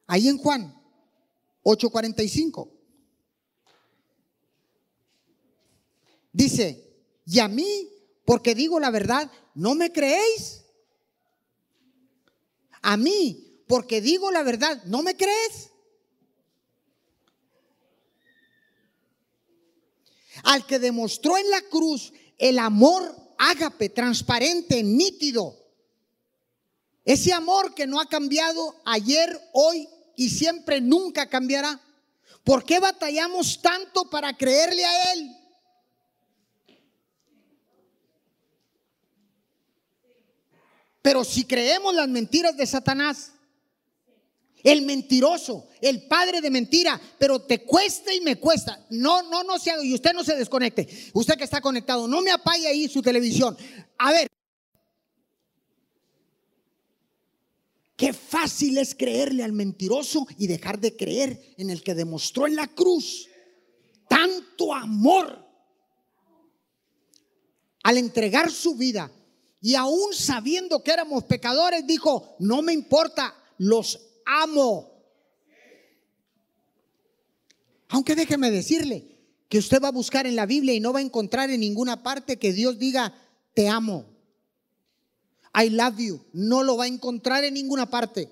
ahí 0.08 0.28
en 0.28 0.38
Juan 0.38 0.75
8:45. 1.63 2.75
Dice, 6.36 6.84
y 7.26 7.39
a 7.39 7.48
mí, 7.48 7.89
porque 8.26 8.56
digo 8.56 8.78
la 8.78 8.89
verdad, 8.89 9.32
¿no 9.54 9.74
me 9.74 9.93
creéis? 9.93 10.65
A 12.82 12.98
mí, 12.98 13.63
porque 13.67 14.02
digo 14.02 14.30
la 14.32 14.43
verdad, 14.43 14.84
¿no 14.84 15.02
me 15.02 15.15
crees? 15.15 15.69
Al 20.43 20.65
que 20.65 20.78
demostró 20.78 21.38
en 21.38 21.50
la 21.50 21.62
cruz 21.62 22.12
el 22.38 22.60
amor 22.60 23.15
ágape, 23.38 23.88
transparente, 23.88 24.84
nítido. 24.84 25.56
Ese 27.06 27.32
amor 27.32 27.74
que 27.74 27.88
no 27.88 28.02
ha 28.02 28.10
cambiado 28.10 28.76
ayer, 28.84 29.39
hoy 29.54 29.88
y 30.17 30.30
siempre 30.32 30.82
nunca 30.82 31.30
cambiará. 31.30 31.80
¿Por 32.43 32.65
qué 32.65 32.82
batallamos 32.82 33.62
tanto 33.62 34.10
para 34.10 34.36
creerle 34.36 34.84
a 34.84 35.13
Él? 35.13 35.45
Pero 41.06 41.24
si 41.24 41.44
creemos 41.44 41.94
las 41.94 42.08
mentiras 42.10 42.58
de 42.58 42.65
Satanás, 42.65 43.32
el 44.63 44.82
mentiroso, 44.82 45.68
el 45.80 46.08
padre 46.08 46.41
de 46.41 46.50
mentira, 46.50 47.00
pero 47.20 47.44
te 47.44 47.63
cuesta 47.63 48.12
y 48.12 48.22
me 48.22 48.39
cuesta. 48.39 48.84
No, 48.89 49.22
no, 49.22 49.44
no 49.44 49.60
se 49.60 49.72
y 49.84 49.94
usted 49.94 50.13
no 50.13 50.24
se 50.24 50.36
desconecte. 50.36 50.88
Usted 51.13 51.36
que 51.36 51.44
está 51.44 51.62
conectado, 51.62 52.08
no 52.08 52.22
me 52.24 52.32
apague 52.32 52.65
ahí 52.65 52.88
su 52.88 53.04
televisión. 53.04 53.56
A 54.00 54.13
ver, 54.13 54.28
qué 57.96 58.12
fácil 58.12 58.80
es 58.80 58.96
creerle 58.96 59.44
al 59.44 59.54
mentiroso 59.54 60.26
y 60.39 60.48
dejar 60.48 60.80
de 60.80 60.96
creer 60.96 61.54
en 61.60 61.70
el 61.70 61.84
que 61.84 61.94
demostró 61.94 62.48
en 62.48 62.56
la 62.56 62.65
cruz 62.65 63.28
tanto 64.10 64.74
amor 64.74 65.46
al 67.84 67.98
entregar 68.00 68.50
su 68.50 68.74
vida 68.74 69.12
y 69.65 69.73
aún 69.73 70.13
sabiendo 70.13 70.84
que 70.84 70.91
éramos 70.91 71.23
pecadores, 71.23 71.88
dijo, 71.88 72.36
no 72.38 72.62
me 72.62 72.71
importa, 72.71 73.34
los 73.58 73.99
amo. 74.23 74.91
Aunque 77.88 78.13
déjeme 78.13 78.51
decirle 78.51 79.17
que 79.49 79.58
usted 79.58 79.82
va 79.82 79.88
a 79.88 79.91
buscar 79.91 80.28
en 80.28 80.36
la 80.36 80.45
Biblia 80.45 80.75
y 80.75 80.80
no 80.80 80.93
va 80.93 80.99
a 80.99 81.01
encontrar 81.01 81.49
en 81.49 81.62
ninguna 81.62 82.04
parte 82.04 82.38
que 82.38 82.54
Dios 82.54 82.78
diga, 82.78 83.12
te 83.56 83.67
amo. 83.67 84.06
I 85.56 85.71
love 85.71 85.97
you. 85.97 86.23
No 86.32 86.62
lo 86.62 86.78
va 86.78 86.84
a 86.84 86.88
encontrar 86.88 87.43
en 87.43 87.56
ninguna 87.56 87.89
parte. 87.89 88.30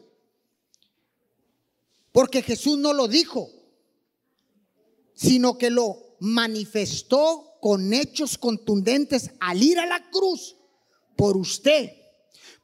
Porque 2.12 2.44
Jesús 2.44 2.78
no 2.78 2.94
lo 2.94 3.08
dijo, 3.08 3.50
sino 5.16 5.58
que 5.58 5.72
lo 5.72 6.16
manifestó 6.20 7.58
con 7.60 7.92
hechos 7.92 8.38
contundentes 8.38 9.32
al 9.40 9.64
ir 9.64 9.80
a 9.80 9.88
la 9.88 10.12
cruz 10.12 10.58
por 11.16 11.38
usted, 11.38 11.92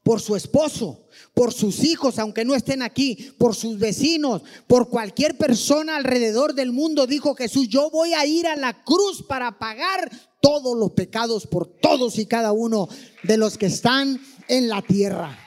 por 0.04 0.22
su 0.22 0.36
esposo, 0.36 1.08
por 1.34 1.54
sus 1.54 1.84
hijos, 1.84 2.20
aunque 2.20 2.46
no 2.46 2.56
estén 2.56 2.82
aquí, 2.82 3.34
por 3.38 3.56
sus 3.56 3.78
vecinos, 3.78 4.42
por 4.68 4.90
cualquier 4.90 5.38
persona 5.38 5.96
alrededor 5.96 6.54
del 6.54 6.72
mundo, 6.72 7.08
dijo 7.08 7.36
Jesús, 7.36 7.68
yo 7.68 7.90
voy 7.90 8.14
a 8.14 8.26
ir 8.26 8.48
a 8.48 8.56
la 8.56 8.84
cruz 8.84 9.24
para 9.28 9.60
pagar 9.60 10.10
todos 10.42 10.78
los 10.78 10.92
pecados 10.92 11.48
por 11.48 11.68
todos 11.68 12.18
y 12.18 12.26
cada 12.26 12.52
uno 12.52 12.88
de 13.24 13.38
los 13.38 13.58
que 13.58 13.68
están 13.68 14.22
en 14.48 14.70
la 14.70 14.82
tierra. 14.82 15.38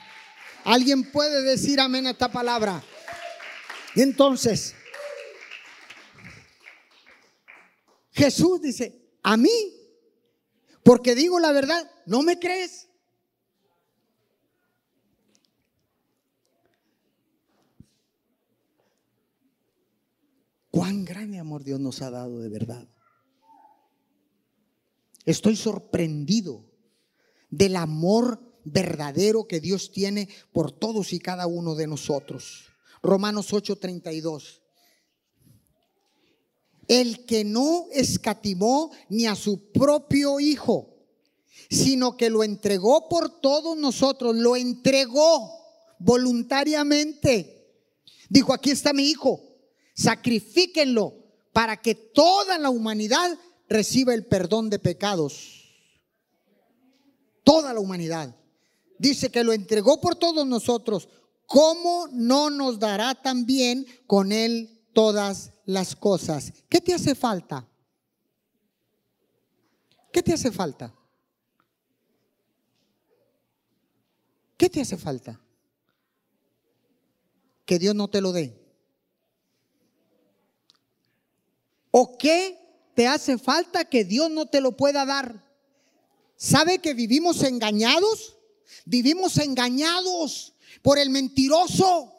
¿Alguien 0.63 1.11
puede 1.11 1.41
decir 1.41 1.79
amén 1.79 2.07
a 2.07 2.11
esta 2.11 2.31
palabra? 2.31 2.83
Entonces, 3.95 4.75
Jesús 8.11 8.61
dice, 8.61 9.17
a 9.23 9.35
mí, 9.35 9.51
porque 10.83 11.15
digo 11.15 11.39
la 11.39 11.51
verdad, 11.51 11.89
¿no 12.05 12.21
me 12.21 12.39
crees? 12.39 12.87
Cuán 20.83 21.05
grande 21.05 21.39
amor 21.39 21.63
Dios 21.63 21.79
nos 21.79 22.01
ha 22.01 22.09
dado 22.09 22.39
de 22.39 22.49
verdad. 22.49 22.85
Estoy 25.25 25.55
sorprendido 25.55 26.65
del 27.49 27.77
amor 27.77 28.59
verdadero 28.65 29.47
que 29.47 29.61
Dios 29.61 29.93
tiene 29.93 30.27
por 30.51 30.73
todos 30.73 31.13
y 31.13 31.19
cada 31.19 31.47
uno 31.47 31.75
de 31.75 31.87
nosotros. 31.87 32.65
Romanos 33.01 33.53
8:32. 33.53 34.61
El 36.89 37.25
que 37.25 37.45
no 37.45 37.85
escatimó 37.93 38.91
ni 39.07 39.25
a 39.25 39.35
su 39.35 39.71
propio 39.71 40.41
Hijo, 40.41 40.97
sino 41.69 42.17
que 42.17 42.29
lo 42.29 42.43
entregó 42.43 43.07
por 43.07 43.39
todos 43.39 43.77
nosotros, 43.77 44.35
lo 44.35 44.57
entregó 44.57 45.49
voluntariamente. 45.99 47.71
Dijo, 48.29 48.51
aquí 48.51 48.71
está 48.71 48.91
mi 48.91 49.03
Hijo, 49.03 49.52
sacrifíquenlo 49.93 51.15
para 51.51 51.77
que 51.77 51.95
toda 51.95 52.57
la 52.57 52.69
humanidad 52.69 53.37
reciba 53.69 54.13
el 54.13 54.25
perdón 54.25 54.69
de 54.69 54.79
pecados. 54.79 55.63
Toda 57.43 57.73
la 57.73 57.79
humanidad. 57.79 58.35
Dice 58.97 59.29
que 59.29 59.43
lo 59.43 59.53
entregó 59.53 59.99
por 59.99 60.15
todos 60.15 60.45
nosotros. 60.47 61.09
¿Cómo 61.45 62.07
no 62.11 62.49
nos 62.49 62.79
dará 62.79 63.15
también 63.15 63.85
con 64.07 64.31
él 64.31 64.81
todas 64.93 65.51
las 65.65 65.95
cosas? 65.95 66.53
¿Qué 66.69 66.79
te 66.79 66.93
hace 66.93 67.15
falta? 67.15 67.67
¿Qué 70.11 70.23
te 70.23 70.33
hace 70.33 70.51
falta? 70.51 70.93
¿Qué 74.57 74.69
te 74.69 74.81
hace 74.81 74.97
falta? 74.97 75.39
Que 77.65 77.79
Dios 77.79 77.95
no 77.95 78.07
te 78.07 78.21
lo 78.21 78.31
dé. 78.31 78.62
¿O 81.95 82.17
qué 82.17 82.57
te 82.95 83.05
hace 83.05 83.37
falta 83.37 83.85
que 83.85 84.03
Dios 84.03 84.31
no 84.31 84.47
te 84.47 84.61
lo 84.61 84.75
pueda 84.75 85.05
dar? 85.05 85.47
¿Sabe 86.35 86.79
que 86.79 86.95
vivimos 86.95 87.43
engañados? 87.43 88.35
Vivimos 88.83 89.37
engañados 89.37 90.53
por 90.81 90.97
el 90.97 91.11
mentiroso. 91.11 92.11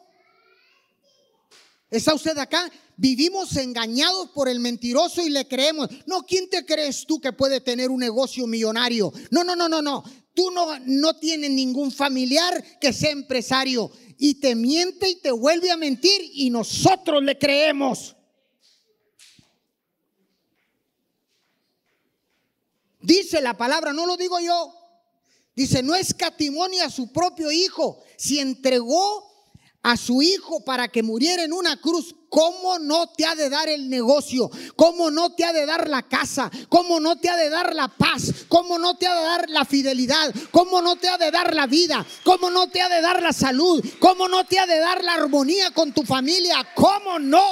¿Está 1.91 2.13
usted 2.13 2.37
acá? 2.37 2.71
Vivimos 2.95 3.57
engañados 3.57 4.29
por 4.29 4.47
el 4.47 4.61
mentiroso 4.61 5.21
y 5.21 5.29
le 5.29 5.45
creemos. 5.45 5.89
No, 6.05 6.23
¿quién 6.23 6.49
te 6.49 6.65
crees 6.65 7.05
tú 7.05 7.19
que 7.19 7.33
puede 7.33 7.59
tener 7.59 7.89
un 7.89 7.99
negocio 7.99 8.47
millonario? 8.47 9.11
No, 9.29 9.43
no, 9.43 9.57
no, 9.57 9.67
no, 9.67 9.81
no. 9.81 10.05
Tú 10.33 10.51
no, 10.51 10.79
no 10.85 11.17
tienes 11.17 11.51
ningún 11.51 11.91
familiar 11.91 12.63
que 12.79 12.93
sea 12.93 13.11
empresario 13.11 13.91
y 14.17 14.35
te 14.35 14.55
miente 14.55 15.09
y 15.09 15.15
te 15.17 15.31
vuelve 15.31 15.69
a 15.69 15.75
mentir 15.75 16.31
y 16.33 16.49
nosotros 16.49 17.21
le 17.21 17.37
creemos. 17.37 18.14
Dice 23.05 23.39
la 23.39 23.55
palabra, 23.55 23.93
no 23.93 24.05
lo 24.05 24.17
digo 24.17 24.39
yo. 24.39 24.73
Dice, 25.55 25.83
no 25.83 25.95
escatimó 25.95 26.67
ni 26.67 26.79
a 26.79 26.89
su 26.89 27.13
propio 27.13 27.51
hijo, 27.51 28.03
si 28.17 28.39
entregó 28.39 29.23
a 29.83 29.95
su 29.95 30.23
hijo 30.23 30.65
para 30.65 30.87
que 30.87 31.03
muriera 31.03 31.43
en 31.43 31.53
una 31.53 31.79
cruz, 31.79 32.15
¿cómo 32.29 32.79
no 32.79 33.07
te 33.11 33.23
ha 33.23 33.35
de 33.35 33.49
dar 33.51 33.69
el 33.69 33.87
negocio? 33.87 34.49
¿Cómo 34.75 35.11
no 35.11 35.35
te 35.35 35.45
ha 35.45 35.53
de 35.53 35.67
dar 35.67 35.87
la 35.87 36.01
casa? 36.01 36.49
¿Cómo 36.67 36.99
no 36.99 37.17
te 37.17 37.29
ha 37.29 37.37
de 37.37 37.51
dar 37.51 37.75
la 37.75 37.87
paz? 37.87 38.33
¿Cómo 38.47 38.79
no 38.79 38.97
te 38.97 39.05
ha 39.05 39.15
de 39.15 39.21
dar 39.23 39.49
la 39.49 39.63
fidelidad? 39.63 40.33
¿Cómo 40.49 40.81
no 40.81 40.95
te 40.95 41.07
ha 41.07 41.19
de 41.19 41.29
dar 41.29 41.53
la 41.53 41.67
vida? 41.67 42.03
¿Cómo 42.23 42.49
no 42.49 42.67
te 42.67 42.81
ha 42.81 42.89
de 42.89 43.01
dar 43.01 43.21
la 43.21 43.31
salud? 43.31 43.85
¿Cómo 43.99 44.27
no 44.27 44.45
te 44.45 44.57
ha 44.57 44.65
de 44.65 44.79
dar 44.79 45.03
la 45.03 45.13
armonía 45.13 45.69
con 45.69 45.93
tu 45.93 46.01
familia? 46.01 46.67
¿Cómo 46.73 47.19
no? 47.19 47.43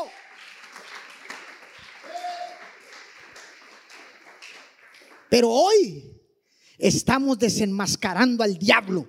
Pero 5.34 5.50
hoy 5.50 6.22
estamos 6.78 7.40
desenmascarando 7.40 8.44
al 8.44 8.56
diablo. 8.56 9.08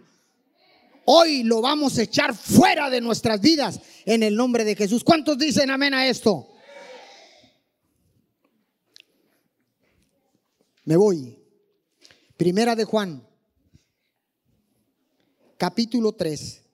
Hoy 1.05 1.43
lo 1.43 1.61
vamos 1.61 1.99
a 1.99 2.03
echar 2.05 2.35
fuera 2.35 2.89
de 2.89 3.03
nuestras 3.03 3.43
vidas 3.43 3.79
en 4.07 4.23
el 4.23 4.35
nombre 4.35 4.65
de 4.65 4.75
Jesús. 4.75 5.05
¿Cuántos 5.05 5.37
dicen 5.37 5.69
amén 5.69 5.93
a 5.93 6.09
esto? 6.09 6.49
Me 10.87 10.97
voy. 10.97 11.39
Primera 12.39 12.75
de 12.75 12.85
Juan, 12.85 13.23
capítulo 15.59 16.13
3, 16.13 16.65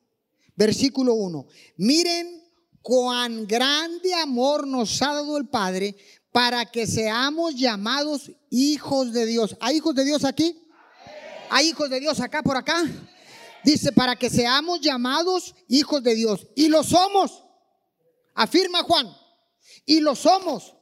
versículo 0.54 1.14
1. 1.14 1.46
Miren 1.78 2.40
cuán 2.82 3.48
grande 3.48 4.14
amor 4.14 4.68
nos 4.68 5.02
ha 5.02 5.12
dado 5.12 5.36
el 5.36 5.48
Padre 5.48 5.96
para 6.32 6.66
que 6.66 6.86
seamos 6.86 7.54
llamados 7.54 8.30
hijos 8.50 9.12
de 9.12 9.26
Dios. 9.26 9.56
¿Hay 9.60 9.76
hijos 9.76 9.94
de 9.94 10.04
Dios 10.04 10.24
aquí? 10.24 10.62
¿Hay 11.50 11.68
hijos 11.68 11.90
de 11.90 12.00
Dios 12.00 12.20
acá 12.20 12.42
por 12.42 12.56
acá? 12.56 12.84
Dice, 13.64 13.92
para 13.92 14.16
que 14.16 14.30
seamos 14.30 14.80
llamados 14.80 15.54
hijos 15.68 16.02
de 16.02 16.14
Dios. 16.14 16.46
Y 16.54 16.68
lo 16.68 16.82
somos. 16.84 17.44
Afirma 18.34 18.82
Juan. 18.82 19.08
Y 19.84 20.00
lo 20.00 20.14
somos. 20.14 20.76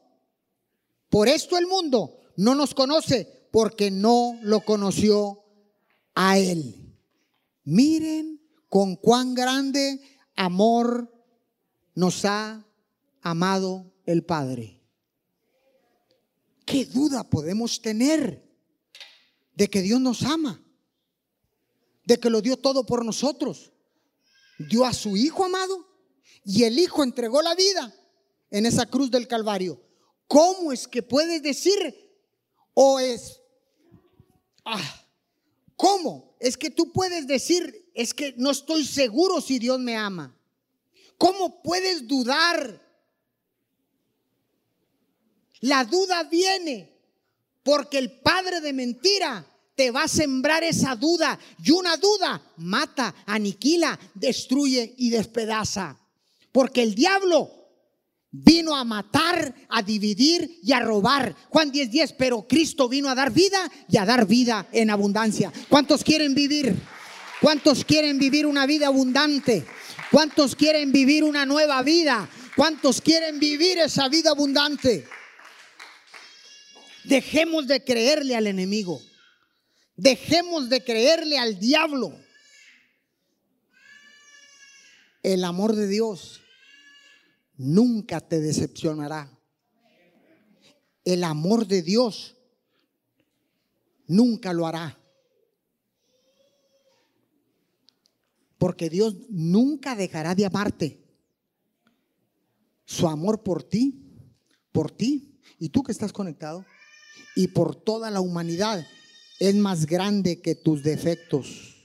Por 1.09 1.29
esto 1.29 1.57
el 1.57 1.67
mundo 1.67 2.21
no 2.37 2.55
nos 2.55 2.75
conoce 2.75 3.49
porque 3.51 3.91
no 3.91 4.39
lo 4.43 4.61
conoció 4.61 5.45
a 6.15 6.39
Él. 6.39 6.95
Miren 7.65 8.41
con 8.69 8.97
cuán 8.97 9.35
grande 9.35 10.01
amor 10.37 11.11
nos 11.95 12.25
ha 12.25 12.67
amado 13.23 13.93
el 14.05 14.25
Padre. 14.25 14.78
¿Qué 16.69 16.85
duda 16.85 17.25
podemos 17.25 17.81
tener 17.81 18.47
de 19.55 19.71
que 19.71 19.81
Dios 19.81 20.03
nos 20.03 20.23
ama? 20.23 20.63
De 22.05 22.21
que 22.21 22.29
lo 22.29 22.43
dio 22.43 22.59
todo 22.59 22.85
por 22.85 23.07
nosotros. 23.07 23.73
Dio 24.59 24.85
a 24.85 24.93
su 24.93 25.17
Hijo 25.17 25.47
amado 25.47 25.89
y 26.45 26.65
el 26.65 26.79
Hijo 26.79 27.03
entregó 27.03 27.41
la 27.41 27.55
vida 27.55 27.95
en 28.51 28.67
esa 28.67 28.85
cruz 28.85 29.11
del 29.11 29.27
Calvario. 29.27 29.83
¿Cómo 30.27 30.71
es 30.71 30.87
que 30.87 31.03
puedes 31.03 31.43
decir 31.43 31.79
o 32.75 33.01
es... 33.01 33.41
Ah, 34.63 35.07
¿Cómo? 35.75 36.37
Es 36.39 36.59
que 36.59 36.69
tú 36.69 36.93
puedes 36.93 37.27
decir, 37.27 37.91
es 37.95 38.13
que 38.13 38.35
no 38.37 38.51
estoy 38.51 38.85
seguro 38.85 39.41
si 39.41 39.59
Dios 39.59 39.81
me 39.81 39.97
ama. 39.97 40.37
¿Cómo 41.17 41.63
puedes 41.63 42.07
dudar? 42.07 42.88
La 45.61 45.85
duda 45.85 46.25
viene 46.25 46.93
porque 47.63 47.99
el 47.99 48.11
padre 48.21 48.61
de 48.61 48.73
mentira 48.73 49.47
te 49.75 49.91
va 49.91 50.05
a 50.05 50.09
sembrar 50.09 50.65
esa 50.65 50.97
duda. 50.97 51.39
Y 51.63 51.71
una 51.71 51.97
duda 51.97 52.43
mata, 52.57 53.15
aniquila, 53.27 53.99
destruye 54.15 54.95
y 54.97 55.11
despedaza. 55.11 55.97
Porque 56.51 56.83
el 56.83 56.95
diablo 56.95 57.51
vino 58.31 58.75
a 58.75 58.85
matar, 58.85 59.55
a 59.69 59.83
dividir 59.83 60.59
y 60.63 60.73
a 60.73 60.81
robar. 60.81 61.35
Juan 61.49 61.71
10:10, 61.71 61.91
10, 61.91 62.13
pero 62.15 62.47
Cristo 62.49 62.89
vino 62.89 63.09
a 63.09 63.15
dar 63.15 63.33
vida 63.33 63.71
y 63.89 63.97
a 63.97 64.05
dar 64.05 64.27
vida 64.27 64.67
en 64.73 64.91
abundancia. 64.91 65.53
¿Cuántos 65.69 66.03
quieren 66.03 66.35
vivir? 66.35 66.75
¿Cuántos 67.41 67.85
quieren 67.85 68.19
vivir 68.19 68.47
una 68.47 68.67
vida 68.67 68.89
abundante? 68.89 69.65
¿Cuántos 70.11 70.57
quieren 70.57 70.91
vivir 70.91 71.23
una 71.23 71.47
nueva 71.47 71.83
vida? 71.83 72.29
¿Cuántos 72.57 73.01
quieren 73.01 73.39
vivir 73.39 73.79
esa 73.79 74.09
vida 74.09 74.31
abundante? 74.31 75.07
Dejemos 77.09 77.67
de 77.67 77.83
creerle 77.83 78.37
al 78.37 78.47
enemigo. 78.47 79.01
Dejemos 79.97 80.69
de 80.69 80.85
creerle 80.85 81.39
al 81.39 81.59
diablo. 81.59 82.15
El 85.23 85.43
amor 85.45 85.75
de 85.75 85.89
Dios 85.89 86.43
nunca 87.57 88.21
te 88.21 88.41
decepcionará. 88.41 89.31
El 91.03 91.25
amor 91.25 91.67
de 91.67 91.81
Dios 91.81 92.37
nunca 94.07 94.53
lo 94.53 94.67
hará. 94.67 94.99
Porque 98.59 98.91
Dios 98.91 99.17
nunca 99.31 99.97
dejará 99.97 100.35
de 100.35 100.45
amarte. 100.45 101.03
Su 102.85 103.09
amor 103.09 103.43
por 103.43 103.63
ti, 103.63 103.99
por 104.73 104.91
ti 104.91 105.41
y 105.59 105.71
tú 105.71 105.83
que 105.83 105.93
estás 105.93 106.13
conectado 106.13 106.67
y 107.35 107.49
por 107.49 107.77
toda 107.77 108.11
la 108.11 108.21
humanidad 108.21 108.87
es 109.39 109.55
más 109.55 109.87
grande 109.87 110.41
que 110.41 110.55
tus 110.55 110.83
defectos. 110.83 111.77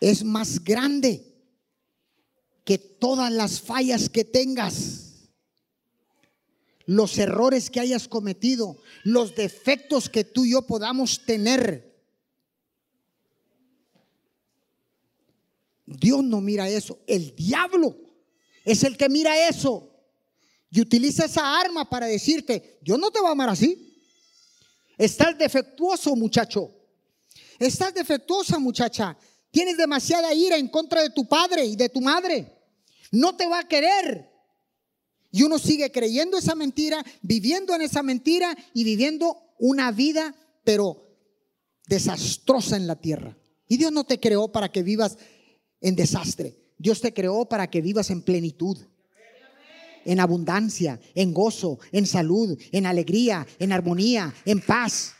Es 0.00 0.24
más 0.24 0.62
grande 0.62 1.34
que 2.64 2.78
todas 2.78 3.32
las 3.32 3.60
fallas 3.60 4.08
que 4.08 4.24
tengas, 4.24 5.30
los 6.84 7.18
errores 7.18 7.70
que 7.70 7.80
hayas 7.80 8.08
cometido, 8.08 8.76
los 9.04 9.34
defectos 9.34 10.08
que 10.08 10.24
tú 10.24 10.44
y 10.44 10.52
yo 10.52 10.62
podamos 10.62 11.24
tener, 11.24 11.96
Dios 15.86 16.24
no 16.24 16.40
mira 16.40 16.68
eso, 16.68 16.98
el 17.06 17.34
diablo 17.36 17.96
es 18.64 18.82
el 18.82 18.96
que 18.96 19.08
mira 19.08 19.48
eso 19.48 19.95
y 20.76 20.80
utiliza 20.82 21.24
esa 21.24 21.58
arma 21.58 21.88
para 21.88 22.04
decirte, 22.04 22.78
Dios 22.82 22.98
no 22.98 23.10
te 23.10 23.18
va 23.18 23.30
a 23.30 23.32
amar 23.32 23.48
así. 23.48 23.98
Estás 24.98 25.38
defectuoso, 25.38 26.14
muchacho. 26.14 26.70
Estás 27.58 27.94
defectuosa, 27.94 28.58
muchacha. 28.58 29.16
Tienes 29.50 29.78
demasiada 29.78 30.34
ira 30.34 30.58
en 30.58 30.68
contra 30.68 31.00
de 31.00 31.08
tu 31.08 31.26
padre 31.26 31.64
y 31.64 31.76
de 31.76 31.88
tu 31.88 32.02
madre. 32.02 32.52
No 33.10 33.34
te 33.34 33.46
va 33.46 33.60
a 33.60 33.66
querer. 33.66 34.30
Y 35.30 35.44
uno 35.44 35.58
sigue 35.58 35.90
creyendo 35.90 36.36
esa 36.36 36.54
mentira, 36.54 37.02
viviendo 37.22 37.74
en 37.74 37.80
esa 37.80 38.02
mentira 38.02 38.54
y 38.74 38.84
viviendo 38.84 39.54
una 39.58 39.90
vida, 39.92 40.34
pero 40.62 41.08
desastrosa 41.86 42.76
en 42.76 42.86
la 42.86 42.96
tierra. 42.96 43.34
Y 43.66 43.78
Dios 43.78 43.92
no 43.92 44.04
te 44.04 44.20
creó 44.20 44.52
para 44.52 44.70
que 44.70 44.82
vivas 44.82 45.16
en 45.80 45.96
desastre. 45.96 46.54
Dios 46.76 47.00
te 47.00 47.14
creó 47.14 47.48
para 47.48 47.70
que 47.70 47.80
vivas 47.80 48.10
en 48.10 48.20
plenitud, 48.20 48.76
en 50.06 50.20
abundancia, 50.20 50.98
en 51.14 51.34
gozo, 51.34 51.78
en 51.92 52.06
salud, 52.06 52.58
en 52.72 52.86
alegría, 52.86 53.46
en 53.58 53.72
armonía, 53.72 54.32
en 54.44 54.60
paz. 54.60 55.14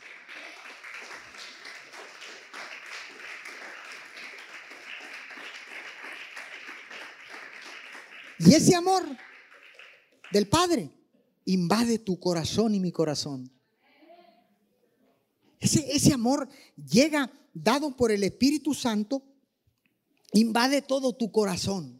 Y 8.39 8.53
ese 8.53 8.75
amor 8.75 9.03
del 10.31 10.47
Padre 10.47 10.89
invade 11.45 11.99
tu 11.99 12.19
corazón 12.19 12.73
y 12.73 12.79
mi 12.79 12.91
corazón. 12.91 13.51
Ese, 15.59 15.85
ese 15.91 16.13
amor 16.13 16.47
llega 16.75 17.31
dado 17.53 17.95
por 17.95 18.11
el 18.11 18.23
Espíritu 18.23 18.73
Santo 18.73 19.23
invade 20.33 20.81
todo 20.81 21.13
tu 21.13 21.31
corazón. 21.31 21.96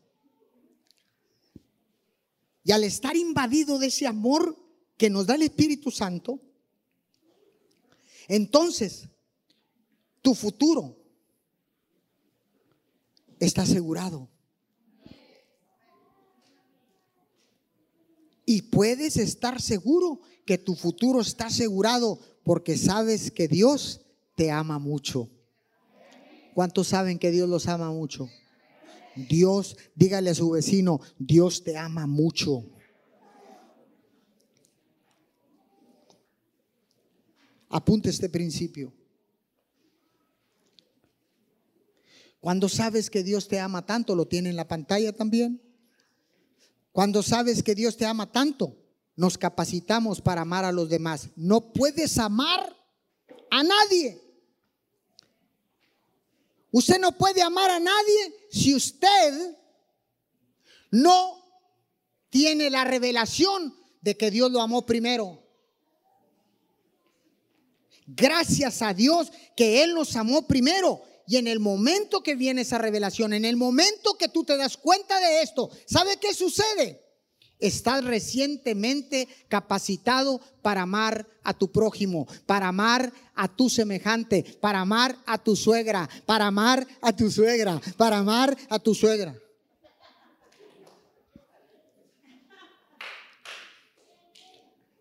Y 2.68 2.74
al 2.74 2.84
estar 2.84 3.16
invadido 3.16 3.80
de 3.80 3.88
ese 3.88 4.06
amor 4.08 4.62
que 4.98 5.10
nos 5.10 5.26
da 5.26 5.36
el 5.36 5.44
Espíritu 5.44 5.90
Santo, 5.90 6.42
entonces 8.28 9.08
tu 10.22 10.36
futuro 10.36 10.98
está 13.40 13.62
asegurado. 13.62 14.28
Y 18.46 18.64
puedes 18.64 19.16
estar 19.16 19.62
seguro 19.62 20.20
que 20.46 20.58
tu 20.58 20.76
futuro 20.76 21.22
está 21.22 21.46
asegurado 21.46 22.20
porque 22.44 22.78
sabes 22.78 23.32
que 23.32 23.48
Dios 23.48 24.02
te 24.36 24.52
ama 24.52 24.78
mucho. 24.78 25.30
¿Cuántos 26.54 26.90
saben 26.90 27.18
que 27.18 27.32
Dios 27.32 27.48
los 27.48 27.70
ama 27.70 27.92
mucho? 27.92 28.30
Dios, 29.18 29.78
dígale 29.96 30.30
a 30.30 30.36
su 30.36 30.52
vecino, 30.52 31.02
Dios 31.18 31.64
te 31.64 31.78
ama 31.78 32.06
mucho. 32.06 32.64
Apunte 37.70 38.10
este 38.10 38.30
principio. 38.30 38.94
Cuando 42.40 42.70
sabes 42.70 43.10
que 43.10 43.24
Dios 43.24 43.48
te 43.48 43.60
ama 43.60 43.86
tanto, 43.86 44.16
lo 44.16 44.28
tiene 44.28 44.50
en 44.50 44.56
la 44.56 44.68
pantalla 44.68 45.12
también. 45.12 45.62
Cuando 46.92 47.24
sabes 47.24 47.62
que 47.64 47.76
Dios 47.76 47.98
te 47.98 48.06
ama 48.06 48.32
tanto, 48.32 48.78
nos 49.16 49.38
capacitamos 49.38 50.22
para 50.22 50.42
amar 50.42 50.64
a 50.64 50.72
los 50.72 50.90
demás. 50.90 51.30
No 51.36 51.74
puedes 51.74 52.18
amar 52.18 52.76
a 53.50 53.64
nadie 53.64 54.27
Usted 56.72 57.00
no 57.00 57.18
puede 57.18 57.42
amar 57.42 57.72
a 57.72 57.80
nadie 57.80 58.36
si 58.52 58.76
usted 58.76 59.56
no 60.92 61.44
tiene 62.30 62.70
la 62.70 62.84
revelación 62.84 63.76
de 64.02 64.18
que 64.18 64.32
Dios 64.32 64.52
lo 64.52 64.62
amó 64.62 64.86
primero. 64.86 65.44
Gracias 68.06 68.82
a 68.82 68.94
Dios 68.94 69.32
que 69.56 69.84
Él 69.84 69.94
nos 69.94 70.16
amó 70.16 70.48
primero. 70.48 71.04
Y 71.26 71.36
en 71.36 71.48
el 71.48 71.60
momento 71.60 72.24
que 72.24 72.36
viene 72.36 72.62
esa 72.62 72.78
revelación, 72.78 73.34
en 73.34 73.44
el 73.44 73.58
momento 73.58 74.18
que 74.18 74.30
tú 74.30 74.46
te 74.46 74.56
das 74.56 74.78
cuenta 74.78 75.20
de 75.20 75.42
esto, 75.42 75.70
¿sabe 75.86 76.18
qué 76.18 76.34
sucede? 76.34 77.07
Estás 77.60 78.04
recientemente 78.04 79.28
capacitado 79.48 80.40
para 80.62 80.84
amar 80.84 81.28
a 81.44 81.54
tu 81.54 81.72
prójimo, 81.72 82.28
para 82.46 82.68
amar 82.68 83.12
a 83.36 83.48
tu 83.48 83.70
semejante, 83.70 84.44
para 84.62 84.82
amar 84.82 85.18
a 85.26 85.38
tu 85.38 85.56
suegra, 85.56 86.10
para 86.26 86.48
amar 86.48 86.86
a 87.02 87.16
tu 87.16 87.32
suegra, 87.32 87.82
para 87.96 88.18
amar 88.18 88.58
a 88.70 88.80
tu 88.80 88.94
suegra. 88.94 89.36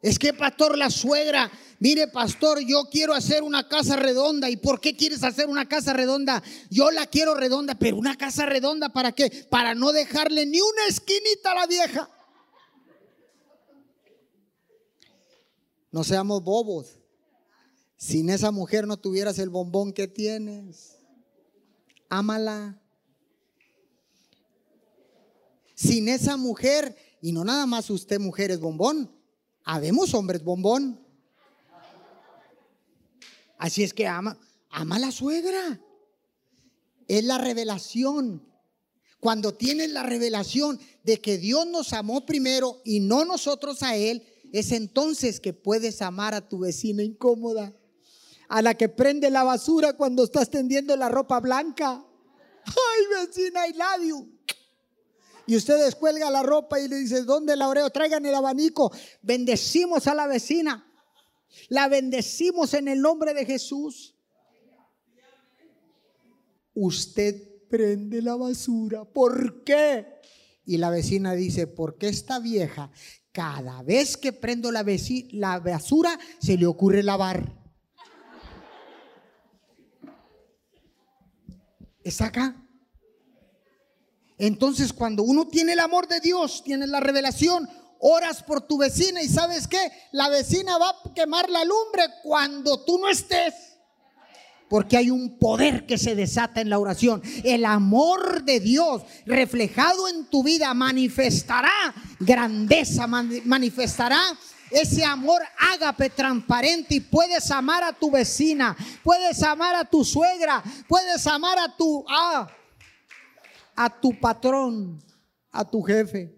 Es 0.02 0.20
que, 0.20 0.32
pastor, 0.32 0.78
la 0.78 0.88
suegra, 0.88 1.50
mire, 1.80 2.07
pastor, 2.07 2.61
yo 2.61 2.84
quiero 2.88 3.12
hacer 3.12 3.42
una 3.42 3.66
casa 3.66 3.96
redonda. 3.96 4.48
¿Y 4.48 4.57
por 4.57 4.80
qué 4.80 4.94
quieres 4.94 5.24
hacer 5.24 5.48
una 5.48 5.66
casa 5.66 5.94
redonda? 5.94 6.44
Yo 6.70 6.92
la 6.92 7.07
quiero 7.07 7.34
redonda, 7.34 7.74
pero 7.74 7.96
una 7.96 8.16
casa 8.16 8.46
redonda, 8.46 8.90
¿para 8.90 9.11
qué? 9.11 9.30
Para 9.50 9.74
no 9.74 9.90
dejarle 9.90 10.46
ni 10.46 10.61
una 10.61 10.86
esquinita 10.88 11.50
a 11.50 11.54
la 11.57 11.66
vieja. 11.66 12.09
No 15.91 16.05
seamos 16.05 16.43
bobos. 16.43 16.99
Sin 17.97 18.28
esa 18.30 18.51
mujer 18.51 18.87
no 18.87 18.97
tuvieras 18.97 19.39
el 19.39 19.49
bombón 19.49 19.93
que 19.93 20.07
tienes. 20.07 20.99
Ámala. 22.09 22.80
Sin 25.74 26.09
esa 26.09 26.37
mujer, 26.37 26.97
y 27.20 27.32
no 27.32 27.45
nada 27.45 27.66
más 27.66 27.91
usted 27.91 28.18
mujer 28.18 28.51
es 28.51 28.61
bombón, 28.61 29.11
habemos 29.64 30.14
hombres 30.14 30.43
bombón. 30.43 31.05
Así 33.59 33.82
es 33.82 33.93
que 33.93 34.07
ama, 34.07 34.39
ama 34.70 34.97
a 34.97 35.01
la 35.01 35.11
suegra. 35.11 35.80
Es 37.09 37.24
la 37.24 37.39
revelación. 37.39 38.43
Cuando 39.20 39.55
tienes 39.55 39.91
la 39.91 40.03
revelación 40.03 40.78
de 41.03 41.20
que 41.20 41.39
Dios 41.39 41.66
nos 41.66 41.93
amó 41.93 42.26
primero 42.26 42.80
y 42.84 43.01
no 43.01 43.24
nosotros 43.24 43.82
a 43.82 43.97
Él, 43.97 44.24
es 44.59 44.72
entonces 44.72 45.40
que 45.40 45.52
puedes 45.52 46.00
amar 46.00 46.34
a 46.34 46.48
tu 46.48 46.61
vecina 46.61 47.02
incómoda, 47.02 47.74
a 48.48 48.62
la 48.62 48.74
que 48.74 48.88
prende 48.88 49.28
la 49.30 49.42
basura 49.44 49.94
cuando 49.94 50.24
estás 50.24 50.48
tendiendo 50.48 50.96
la 50.96 51.09
ropa 51.09 51.40
blanca. 51.40 52.04
Ay, 52.64 53.26
vecina, 53.26 53.68
I 53.68 53.72
love 53.72 54.09
you. 54.09 54.36
Y 55.46 55.57
usted 55.57 55.84
descuelga 55.84 56.30
la 56.30 56.42
ropa 56.42 56.80
y 56.80 56.88
le 56.88 56.96
dice, 56.96 57.22
¿dónde 57.22 57.54
la 57.54 57.68
oreo? 57.68 57.90
Traigan 57.90 58.24
el 58.24 58.34
abanico. 58.34 58.92
Bendecimos 59.22 60.07
a 60.07 60.14
la 60.14 60.26
vecina. 60.26 60.90
La 61.68 61.88
bendecimos 61.88 62.74
en 62.74 62.88
el 62.88 63.00
nombre 63.00 63.34
de 63.34 63.44
Jesús. 63.44 64.16
Usted 66.74 67.68
prende 67.68 68.22
la 68.22 68.36
basura. 68.36 69.04
¿Por 69.04 69.62
qué? 69.62 70.07
Y 70.64 70.78
la 70.78 70.90
vecina 70.90 71.34
dice, 71.34 71.66
porque 71.68 72.09
esta 72.09 72.40
vieja 72.40 72.90
cada 73.37 73.82
vez 73.82 74.16
que 74.16 74.32
prendo 74.32 74.72
la, 74.72 74.82
la 75.32 75.59
basura, 75.59 76.18
se 76.39 76.57
le 76.57 76.64
ocurre 76.64 77.03
lavar. 77.03 77.53
¿Está 82.03 82.28
acá? 82.28 82.57
Entonces, 84.39 84.91
cuando 84.91 85.22
uno 85.22 85.47
tiene 85.49 85.74
el 85.74 85.80
amor 85.80 86.09
de 86.09 86.20
Dios, 86.20 86.62
tiene 86.64 86.87
la 86.87 86.99
revelación, 87.01 87.68
oras 88.01 88.43
por 88.43 88.62
tu 88.62 88.78
vecina 88.78 89.22
y 89.22 89.28
sabes 89.28 89.68
qué, 89.68 89.93
la 90.12 90.30
vecina 90.30 90.78
va 90.78 90.89
a 90.89 91.12
quemar 91.14 91.51
la 91.51 91.62
lumbre 91.62 92.05
cuando 92.22 92.87
tú 92.87 92.97
no 92.97 93.11
estés. 93.11 93.76
Porque 94.68 94.96
hay 94.96 95.10
un 95.10 95.38
poder 95.38 95.86
que 95.86 95.98
se 95.98 96.14
desata 96.14 96.60
en 96.60 96.70
la 96.70 96.78
oración. 96.78 97.22
El 97.44 97.64
amor 97.64 98.44
de 98.44 98.60
Dios 98.60 99.02
reflejado 99.24 100.08
en 100.08 100.26
tu 100.26 100.42
vida 100.42 100.72
manifestará 100.74 101.94
grandeza, 102.18 103.06
manifestará 103.06 104.20
ese 104.70 105.04
amor 105.04 105.42
ágape 105.74 106.10
transparente 106.10 106.96
y 106.96 107.00
puedes 107.00 107.50
amar 107.50 107.84
a 107.84 107.92
tu 107.92 108.10
vecina, 108.10 108.76
puedes 109.02 109.42
amar 109.42 109.76
a 109.76 109.84
tu 109.84 110.04
suegra, 110.04 110.62
puedes 110.88 111.26
amar 111.26 111.58
a 111.58 111.76
tu 111.76 112.04
ah, 112.08 112.48
a 113.76 114.00
tu 114.00 114.18
patrón, 114.18 115.02
a 115.50 115.64
tu 115.64 115.82
jefe. 115.82 116.34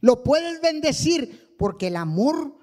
Lo 0.00 0.24
puedes 0.24 0.60
bendecir 0.60 1.54
porque 1.58 1.88
el 1.88 1.96
amor 1.96 2.58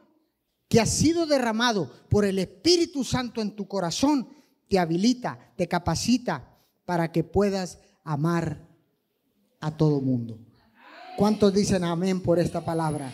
que 0.67 0.81
ha 0.81 0.85
sido 0.85 1.25
derramado 1.25 1.91
por 2.09 2.25
el 2.25 2.37
Espíritu 2.37 3.03
Santo 3.03 3.41
en 3.41 3.55
tu 3.55 3.67
corazón 3.67 4.27
te 4.70 4.80
habilita, 4.80 5.51
te 5.57 5.67
capacita 5.67 6.57
para 6.86 7.11
que 7.11 7.24
puedas 7.24 7.80
amar 8.03 8.65
a 9.59 9.76
todo 9.76 9.99
mundo. 9.99 10.39
¿Cuántos 11.17 11.53
dicen 11.53 11.84
amén 11.84 12.22
por 12.22 12.39
esta 12.39 12.63
palabra? 12.63 13.11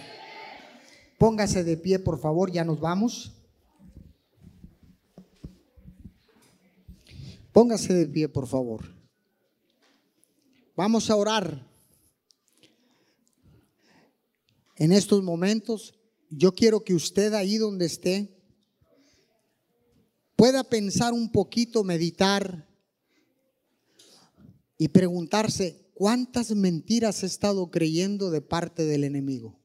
Póngase 1.17 1.63
de 1.63 1.77
pie, 1.77 1.97
por 1.97 2.19
favor, 2.19 2.51
ya 2.51 2.63
nos 2.63 2.79
vamos. 2.79 3.33
Póngase 7.51 7.93
de 7.93 8.05
pie, 8.05 8.27
por 8.27 8.47
favor. 8.47 8.93
Vamos 10.75 11.09
a 11.09 11.15
orar. 11.15 11.65
En 14.75 14.91
estos 14.91 15.23
momentos, 15.23 15.95
yo 16.29 16.53
quiero 16.53 16.83
que 16.83 16.93
usted 16.93 17.33
ahí 17.33 17.57
donde 17.57 17.85
esté, 17.85 18.34
pueda 20.35 20.63
pensar 20.63 21.13
un 21.13 21.31
poquito, 21.31 21.83
meditar 21.83 22.67
y 24.77 24.89
preguntarse 24.89 25.89
cuántas 25.93 26.51
mentiras 26.51 27.23
he 27.23 27.25
estado 27.25 27.71
creyendo 27.71 28.29
de 28.29 28.41
parte 28.41 28.85
del 28.85 29.03
enemigo. 29.03 29.57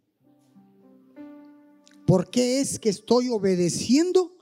¿Por 2.06 2.30
qué 2.30 2.60
es 2.60 2.78
que 2.78 2.88
estoy 2.88 3.28
obedeciendo 3.28 4.36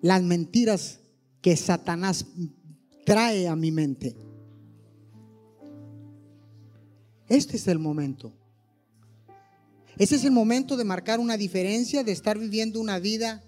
las 0.00 0.22
mentiras 0.22 1.00
que 1.40 1.56
Satanás 1.56 2.26
trae 3.04 3.48
a 3.48 3.56
mi 3.56 3.70
mente? 3.70 4.16
Este 7.28 7.56
es 7.56 7.66
el 7.68 7.78
momento. 7.78 8.32
Este 9.98 10.16
es 10.16 10.24
el 10.24 10.30
momento 10.30 10.76
de 10.76 10.84
marcar 10.84 11.20
una 11.20 11.36
diferencia, 11.36 12.04
de 12.04 12.12
estar 12.12 12.38
viviendo 12.38 12.80
una 12.80 12.98
vida 12.98 13.45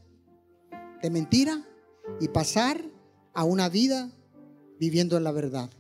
de 1.03 1.11
mentira 1.11 1.64
y 2.20 2.28
pasar 2.28 2.82
a 3.34 3.44
una 3.44 3.68
vida 3.68 4.11
viviendo 4.78 5.16
en 5.16 5.24
la 5.24 5.32
verdad. 5.32 5.70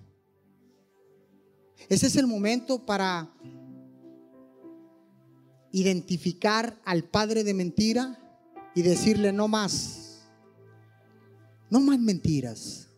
Ese 1.88 2.06
es 2.06 2.16
el 2.16 2.26
momento 2.26 2.84
para 2.84 3.32
identificar 5.72 6.80
al 6.84 7.04
padre 7.04 7.44
de 7.44 7.54
mentira 7.54 8.18
y 8.74 8.82
decirle 8.82 9.32
no 9.32 9.48
más, 9.48 10.28
no 11.70 11.80
más 11.80 11.98
mentiras, 11.98 12.88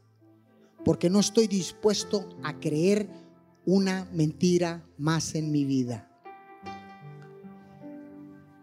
porque 0.84 1.10
no 1.10 1.20
estoy 1.20 1.46
dispuesto 1.46 2.28
a 2.42 2.58
creer 2.58 3.08
una 3.66 4.08
mentira 4.12 4.84
más 4.98 5.34
en 5.34 5.52
mi 5.52 5.64
vida. 5.64 6.06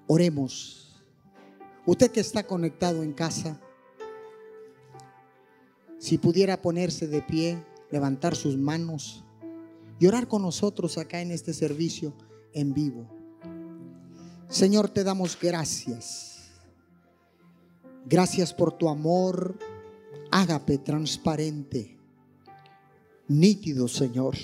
Oremos. 0.07 0.86
Usted 1.87 2.11
que 2.11 2.19
está 2.19 2.45
conectado 2.45 3.01
en 3.01 3.13
casa, 3.13 3.59
si 5.97 6.17
pudiera 6.17 6.61
ponerse 6.61 7.07
de 7.07 7.21
pie, 7.21 7.65
levantar 7.89 8.35
sus 8.35 8.57
manos 8.57 9.23
y 9.97 10.05
orar 10.05 10.27
con 10.27 10.43
nosotros 10.43 10.97
acá 10.97 11.21
en 11.21 11.31
este 11.31 11.53
servicio 11.53 12.13
en 12.53 12.73
vivo. 12.73 13.07
Señor, 14.49 14.89
te 14.89 15.03
damos 15.03 15.37
gracias. 15.41 16.51
Gracias 18.05 18.53
por 18.53 18.77
tu 18.77 18.89
amor 18.89 19.57
ágape 20.29 20.77
transparente, 20.79 21.97
nítido, 23.27 23.87
Señor. 23.87 24.35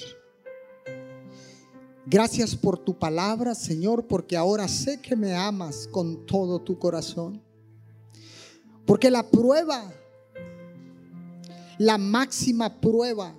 Gracias 2.06 2.56
por 2.56 2.78
tu 2.78 3.00
palabra, 3.00 3.56
Señor, 3.56 4.08
porque 4.08 4.36
ahora 4.36 4.68
sé 4.68 5.02
que 5.02 5.16
me 5.16 5.34
amas 5.34 5.88
con 5.88 6.26
todo 6.26 6.60
tu 6.60 6.78
corazón. 6.78 7.42
Porque 8.86 9.10
la 9.10 9.24
prueba, 9.24 9.90
la 11.78 11.98
máxima 11.98 12.82
prueba, 12.82 13.34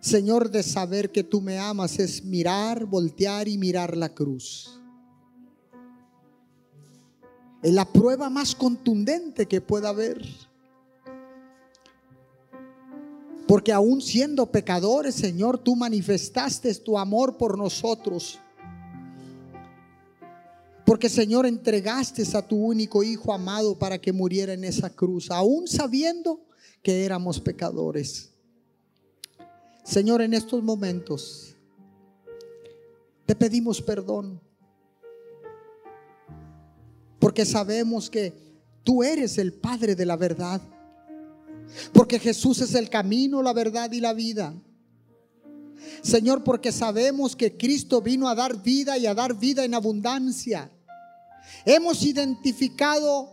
Señor, 0.00 0.50
de 0.50 0.62
saber 0.62 1.12
que 1.12 1.22
tú 1.22 1.42
me 1.42 1.58
amas 1.58 1.98
es 1.98 2.24
mirar, 2.24 2.86
voltear 2.86 3.46
y 3.46 3.58
mirar 3.58 3.94
la 3.94 4.08
cruz. 4.08 4.80
Es 7.62 7.74
la 7.74 7.84
prueba 7.84 8.30
más 8.30 8.54
contundente 8.54 9.46
que 9.46 9.60
pueda 9.60 9.90
haber. 9.90 10.26
Porque 13.50 13.72
aún 13.72 14.00
siendo 14.00 14.46
pecadores, 14.46 15.16
Señor, 15.16 15.58
tú 15.58 15.74
manifestaste 15.74 16.72
tu 16.76 16.96
amor 16.96 17.36
por 17.36 17.58
nosotros. 17.58 18.38
Porque, 20.86 21.08
Señor, 21.08 21.46
entregaste 21.46 22.22
a 22.38 22.46
tu 22.46 22.64
único 22.64 23.02
Hijo 23.02 23.32
amado 23.32 23.76
para 23.76 24.00
que 24.00 24.12
muriera 24.12 24.52
en 24.52 24.62
esa 24.62 24.88
cruz, 24.88 25.32
aún 25.32 25.66
sabiendo 25.66 26.46
que 26.80 27.04
éramos 27.04 27.40
pecadores. 27.40 28.30
Señor, 29.82 30.22
en 30.22 30.34
estos 30.34 30.62
momentos 30.62 31.56
te 33.26 33.34
pedimos 33.34 33.82
perdón. 33.82 34.40
Porque 37.18 37.44
sabemos 37.44 38.08
que 38.08 38.32
tú 38.84 39.02
eres 39.02 39.38
el 39.38 39.52
Padre 39.52 39.96
de 39.96 40.06
la 40.06 40.16
verdad. 40.16 40.62
Porque 41.92 42.18
Jesús 42.18 42.60
es 42.60 42.74
el 42.74 42.88
camino, 42.88 43.42
la 43.42 43.52
verdad 43.52 43.90
y 43.92 44.00
la 44.00 44.12
vida. 44.12 44.54
Señor, 46.02 46.44
porque 46.44 46.72
sabemos 46.72 47.36
que 47.36 47.56
Cristo 47.56 48.00
vino 48.00 48.28
a 48.28 48.34
dar 48.34 48.62
vida 48.62 48.96
y 48.98 49.06
a 49.06 49.14
dar 49.14 49.34
vida 49.34 49.64
en 49.64 49.74
abundancia. 49.74 50.70
Hemos 51.64 52.02
identificado 52.02 53.28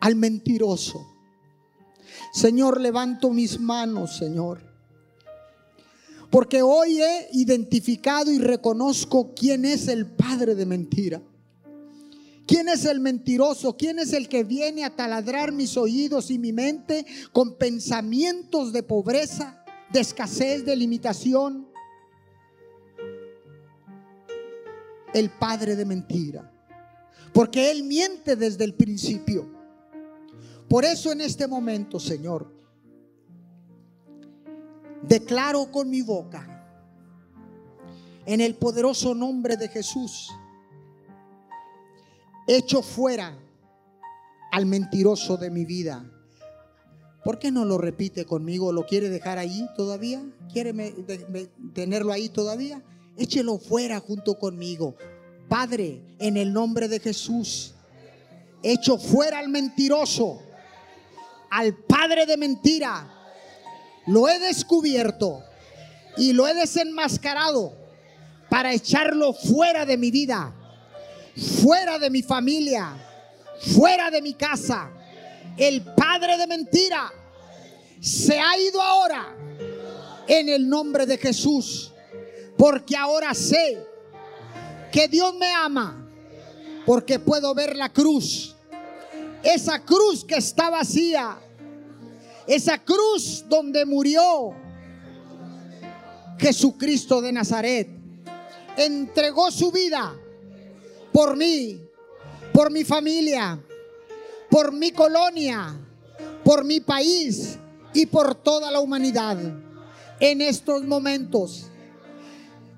al 0.00 0.16
mentiroso. 0.16 1.06
Señor, 2.32 2.80
levanto 2.80 3.30
mis 3.30 3.58
manos, 3.58 4.16
Señor. 4.16 4.60
Porque 6.30 6.62
hoy 6.62 7.00
he 7.00 7.28
identificado 7.32 8.30
y 8.30 8.38
reconozco 8.38 9.34
quién 9.34 9.64
es 9.64 9.88
el 9.88 10.06
padre 10.06 10.54
de 10.54 10.66
mentira. 10.66 11.22
¿Quién 12.46 12.68
es 12.68 12.84
el 12.84 13.00
mentiroso? 13.00 13.76
¿Quién 13.76 13.98
es 13.98 14.12
el 14.12 14.28
que 14.28 14.44
viene 14.44 14.84
a 14.84 14.94
taladrar 14.94 15.52
mis 15.52 15.76
oídos 15.76 16.30
y 16.30 16.38
mi 16.38 16.52
mente 16.52 17.06
con 17.32 17.56
pensamientos 17.56 18.72
de 18.72 18.82
pobreza, 18.82 19.64
de 19.90 20.00
escasez, 20.00 20.64
de 20.64 20.76
limitación? 20.76 21.68
El 25.14 25.30
padre 25.30 25.74
de 25.74 25.84
mentira. 25.86 26.50
Porque 27.32 27.70
él 27.70 27.84
miente 27.84 28.36
desde 28.36 28.64
el 28.64 28.74
principio. 28.74 29.50
Por 30.68 30.84
eso 30.84 31.12
en 31.12 31.22
este 31.22 31.46
momento, 31.46 31.98
Señor, 31.98 32.52
declaro 35.02 35.70
con 35.70 35.88
mi 35.88 36.02
boca, 36.02 36.50
en 38.26 38.40
el 38.40 38.54
poderoso 38.56 39.14
nombre 39.14 39.56
de 39.56 39.68
Jesús, 39.68 40.30
echo 42.46 42.82
fuera 42.82 43.36
al 44.52 44.66
mentiroso 44.66 45.36
de 45.36 45.50
mi 45.50 45.64
vida. 45.64 46.04
¿Por 47.24 47.38
qué 47.38 47.50
no 47.50 47.64
lo 47.64 47.78
repite 47.78 48.26
conmigo? 48.26 48.72
¿Lo 48.72 48.84
quiere 48.84 49.08
dejar 49.08 49.38
ahí 49.38 49.66
todavía? 49.76 50.22
¿Quiere 50.52 50.74
tenerlo 51.72 52.12
ahí 52.12 52.28
todavía? 52.28 52.82
Échelo 53.16 53.58
fuera 53.58 53.98
junto 54.00 54.38
conmigo. 54.38 54.94
Padre, 55.48 56.02
en 56.18 56.36
el 56.36 56.52
nombre 56.52 56.88
de 56.88 57.00
Jesús, 57.00 57.74
echo 58.62 58.98
fuera 58.98 59.38
al 59.38 59.48
mentiroso, 59.48 60.42
al 61.50 61.74
padre 61.74 62.26
de 62.26 62.36
mentira. 62.36 63.10
Lo 64.06 64.28
he 64.28 64.38
descubierto 64.38 65.42
y 66.18 66.34
lo 66.34 66.46
he 66.46 66.52
desenmascarado 66.52 67.72
para 68.50 68.74
echarlo 68.74 69.32
fuera 69.32 69.86
de 69.86 69.96
mi 69.96 70.10
vida 70.10 70.54
fuera 71.36 71.98
de 71.98 72.10
mi 72.10 72.22
familia, 72.22 72.96
fuera 73.74 74.10
de 74.10 74.22
mi 74.22 74.34
casa. 74.34 74.90
El 75.56 75.82
padre 75.82 76.36
de 76.36 76.46
mentira 76.46 77.12
se 78.00 78.38
ha 78.38 78.58
ido 78.58 78.80
ahora 78.80 79.34
en 80.26 80.48
el 80.48 80.68
nombre 80.68 81.06
de 81.06 81.18
Jesús, 81.18 81.92
porque 82.56 82.96
ahora 82.96 83.34
sé 83.34 83.78
que 84.90 85.08
Dios 85.08 85.34
me 85.36 85.50
ama, 85.52 86.08
porque 86.86 87.18
puedo 87.18 87.54
ver 87.54 87.76
la 87.76 87.92
cruz, 87.92 88.56
esa 89.42 89.84
cruz 89.84 90.24
que 90.24 90.36
está 90.36 90.70
vacía, 90.70 91.38
esa 92.46 92.78
cruz 92.78 93.44
donde 93.48 93.84
murió 93.84 94.54
Jesucristo 96.38 97.20
de 97.20 97.32
Nazaret, 97.32 97.88
entregó 98.76 99.50
su 99.50 99.70
vida 99.70 100.14
por 101.14 101.36
mí, 101.36 101.80
por 102.52 102.72
mi 102.72 102.82
familia, 102.82 103.62
por 104.50 104.72
mi 104.72 104.90
colonia, 104.90 105.72
por 106.42 106.64
mi 106.64 106.80
país 106.80 107.56
y 107.92 108.06
por 108.06 108.34
toda 108.34 108.68
la 108.72 108.80
humanidad. 108.80 109.38
En 110.18 110.40
estos 110.40 110.82
momentos 110.82 111.66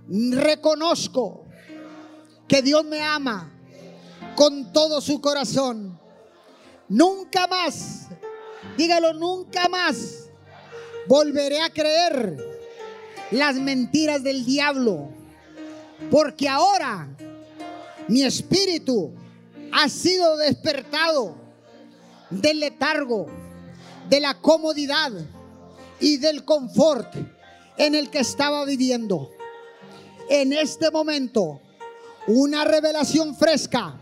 reconozco 0.07 1.47
que 2.47 2.61
Dios 2.61 2.84
me 2.84 3.01
ama 3.03 3.51
con 4.34 4.70
todo 4.70 5.01
su 5.01 5.18
corazón. 5.22 5.99
Nunca 6.91 7.47
más, 7.47 8.09
dígalo, 8.76 9.14
nunca 9.14 9.66
más 9.70 10.28
volveré 11.09 11.62
a 11.62 11.70
creer 11.70 12.37
las 13.30 13.57
mentiras 13.57 14.22
del 14.22 14.45
diablo. 14.45 15.09
Porque 16.11 16.47
ahora 16.47 17.16
mi 18.09 18.23
espíritu 18.23 19.13
ha 19.73 19.89
sido 19.89 20.37
despertado 20.37 21.37
del 22.31 22.61
letargo, 22.61 23.27
de 24.09 24.21
la 24.21 24.41
comodidad 24.41 25.13
y 26.01 26.19
del 26.19 26.45
confort 26.45 27.15
en 27.77 27.95
el 27.95 28.11
que 28.11 28.21
estaba 28.21 28.65
viviendo. 28.65 29.31
En 30.29 30.53
este 30.53 30.91
momento, 30.91 31.61
una 32.27 32.65
revelación 32.65 33.35
fresca 33.37 34.01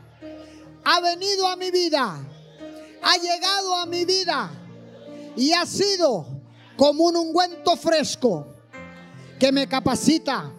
ha 0.85 1.01
venido 1.01 1.47
a 1.47 1.57
mi 1.57 1.71
vida, 1.71 2.19
ha 3.03 3.17
llegado 3.17 3.77
a 3.77 3.87
mi 3.87 4.05
vida 4.05 4.51
y 5.37 5.53
ha 5.53 5.67
sido 5.67 6.27
como 6.77 7.05
un 7.05 7.17
ungüento 7.17 7.77
fresco 7.77 8.47
que 9.39 9.53
me 9.53 9.67
capacita 9.67 10.53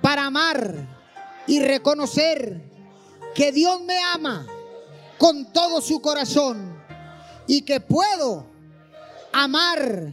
para 0.00 0.26
amar 0.26 0.89
y 1.50 1.58
reconocer 1.58 2.62
que 3.34 3.50
Dios 3.50 3.82
me 3.82 3.98
ama 4.14 4.46
con 5.18 5.52
todo 5.52 5.80
su 5.80 6.00
corazón 6.00 6.80
y 7.48 7.62
que 7.62 7.80
puedo 7.80 8.46
amar 9.32 10.12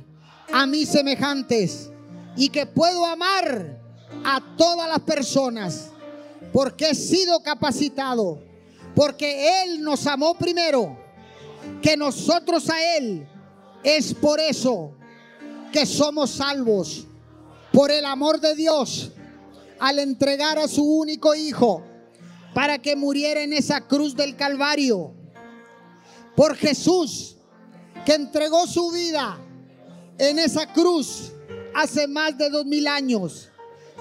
a 0.52 0.66
mis 0.66 0.90
semejantes 0.90 1.92
y 2.36 2.50
que 2.50 2.66
puedo 2.66 3.06
amar 3.06 3.80
a 4.26 4.42
todas 4.58 4.90
las 4.90 5.02
personas 5.02 5.92
porque 6.52 6.90
he 6.90 6.96
sido 6.96 7.40
capacitado, 7.44 8.42
porque 8.96 9.62
Él 9.62 9.84
nos 9.84 10.08
amó 10.08 10.34
primero 10.40 10.98
que 11.84 11.96
nosotros 11.96 12.68
a 12.72 12.98
Él. 12.98 13.28
Es 13.84 14.12
por 14.12 14.40
eso 14.40 14.92
que 15.72 15.86
somos 15.86 16.32
salvos, 16.32 17.06
por 17.72 17.92
el 17.92 18.06
amor 18.06 18.40
de 18.40 18.56
Dios 18.56 19.12
al 19.80 20.00
entregar 20.00 20.58
a 20.58 20.68
su 20.68 20.84
único 20.84 21.36
hijo 21.36 21.84
para 22.54 22.80
que 22.80 22.96
muriera 22.96 23.44
en 23.44 23.54
esa 23.54 23.82
cruz 23.82 24.16
del 24.16 24.36
Calvario. 24.36 25.14
Por 26.36 26.56
Jesús, 26.56 27.38
que 28.06 28.14
entregó 28.14 28.66
su 28.68 28.92
vida 28.92 29.38
en 30.18 30.40
esa 30.40 30.72
cruz 30.74 31.32
hace 31.74 32.08
más 32.08 32.38
de 32.38 32.50
dos 32.50 32.66
mil 32.66 32.88
años. 32.88 33.50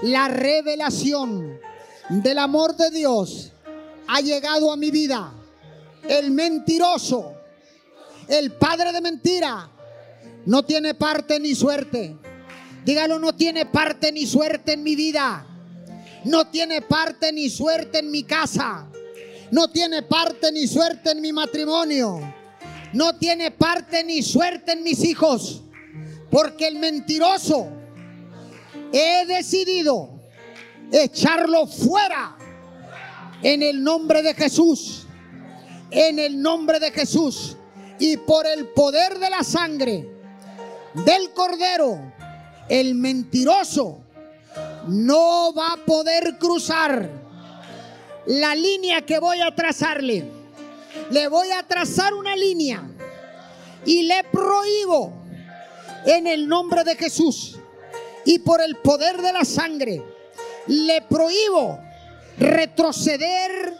La 0.03 0.29
revelación 0.29 1.59
del 2.09 2.39
amor 2.39 2.77
de 2.77 2.91
Dios 2.91 3.53
ha 4.07 4.20
llegado 4.20 4.70
a 4.70 4.77
mi 4.77 4.91
vida. 4.91 5.33
El 6.09 6.31
mentiroso, 6.31 7.35
el 8.29 8.53
padre 8.53 8.93
de 8.93 9.01
mentira, 9.01 9.70
no 10.45 10.62
tiene 10.62 10.95
parte 10.95 11.41
ni 11.41 11.55
suerte. 11.55 12.16
Dígalo, 12.85 13.18
no 13.18 13.35
tiene 13.35 13.66
parte 13.66 14.12
ni 14.12 14.27
suerte 14.27 14.74
en 14.74 14.83
mi 14.83 14.95
vida 14.95 15.55
no 16.27 16.49
tiene 16.49 16.83
parte 16.83 17.33
ni 17.33 17.49
suerte 17.49 18.01
en 18.01 18.11
mi 18.11 18.24
casa, 18.24 18.87
no 19.53 19.70
tiene 19.70 20.03
parte 20.03 20.51
ni 20.51 20.66
suerte 20.66 21.12
en 21.12 21.20
mi 21.20 21.33
matrimonio, 21.33 22.20
no 22.93 23.16
tiene 23.16 23.53
parte 23.53 24.03
ni 24.03 24.22
suerte 24.22 24.72
en 24.72 24.83
mis 24.83 25.05
hijos, 25.05 25.62
porque 26.31 26.66
el 26.66 26.77
mentiroso 26.77 27.68
he 28.93 29.24
decidido 29.27 30.11
echarlo 30.91 31.66
fuera 31.66 32.37
en 33.43 33.62
el 33.62 33.83
nombre 33.83 34.22
de 34.22 34.35
Jesús, 34.35 35.07
en 35.93 36.18
el 36.18 36.43
nombre 36.43 36.81
de 36.81 36.91
Jesús. 36.91 37.57
Y 37.99 38.18
por 38.18 38.47
el 38.47 38.68
poder 38.68 39.18
de 39.18 39.31
la 39.31 39.43
sangre 39.43 40.07
del 40.93 41.31
cordero, 41.33 42.12
el 42.68 42.95
mentiroso 42.95 44.05
no 44.87 45.53
va 45.53 45.72
a 45.72 45.84
poder 45.84 46.37
cruzar 46.39 47.09
la 48.26 48.55
línea 48.55 49.03
que 49.03 49.18
voy 49.18 49.41
a 49.41 49.55
trazarle. 49.55 50.24
Le 51.11 51.28
voy 51.28 51.51
a 51.51 51.62
trazar 51.62 52.14
una 52.14 52.34
línea 52.34 52.82
y 53.84 54.03
le 54.03 54.24
prohíbo 54.24 55.12
en 56.05 56.26
el 56.26 56.49
nombre 56.49 56.84
de 56.84 56.97
Jesús 56.97 57.57
y 58.24 58.41
por 58.41 58.61
el 58.61 58.76
poder 58.76 59.22
de 59.22 59.32
la 59.32 59.45
sangre, 59.45 60.03
le 60.66 61.03
prohíbo 61.03 61.78
retroceder 62.39 63.74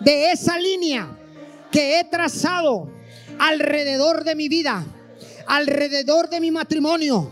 de 0.00 0.30
esa 0.30 0.58
línea 0.58 1.08
que 1.70 1.98
he 1.98 2.04
trazado 2.04 2.90
alrededor 3.38 4.24
de 4.24 4.34
mi 4.34 4.48
vida, 4.48 4.84
alrededor 5.46 6.28
de 6.28 6.40
mi 6.40 6.50
matrimonio, 6.50 7.30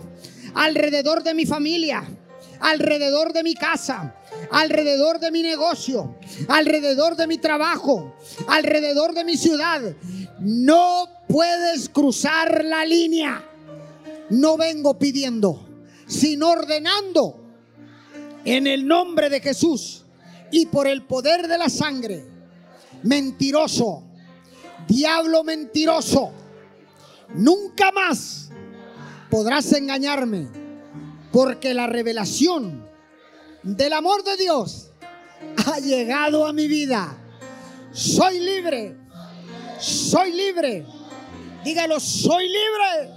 alrededor 0.54 1.22
de 1.22 1.34
mi 1.34 1.46
familia, 1.46 2.04
alrededor 2.60 3.32
de 3.32 3.42
mi 3.42 3.54
casa, 3.54 4.14
alrededor 4.50 5.18
de 5.18 5.30
mi 5.30 5.42
negocio, 5.42 6.16
alrededor 6.48 7.16
de 7.16 7.26
mi 7.26 7.38
trabajo, 7.38 8.16
alrededor 8.48 9.14
de 9.14 9.24
mi 9.24 9.36
ciudad. 9.36 9.82
No 10.38 11.08
puedes 11.28 11.88
cruzar 11.88 12.64
la 12.64 12.84
línea. 12.84 13.42
No 14.30 14.56
vengo 14.56 14.98
pidiendo, 14.98 15.68
sino 16.06 16.50
ordenando 16.50 17.40
en 18.44 18.66
el 18.66 18.86
nombre 18.86 19.28
de 19.28 19.40
Jesús 19.40 20.04
y 20.50 20.66
por 20.66 20.86
el 20.86 21.02
poder 21.02 21.48
de 21.48 21.58
la 21.58 21.68
sangre. 21.68 22.24
Mentiroso, 23.02 24.04
diablo 24.88 25.44
mentiroso, 25.44 26.32
nunca 27.34 27.92
más 27.92 28.50
podrás 29.30 29.72
engañarme, 29.72 30.48
porque 31.36 31.74
la 31.74 31.86
revelación 31.86 32.88
del 33.62 33.92
amor 33.92 34.24
de 34.24 34.38
Dios 34.38 34.92
ha 35.66 35.78
llegado 35.80 36.46
a 36.46 36.52
mi 36.54 36.66
vida. 36.66 37.14
Soy 37.92 38.40
libre, 38.40 38.96
soy 39.78 40.32
libre. 40.32 40.86
Dígalo, 41.62 42.00
soy 42.00 42.48
libre 42.48 43.10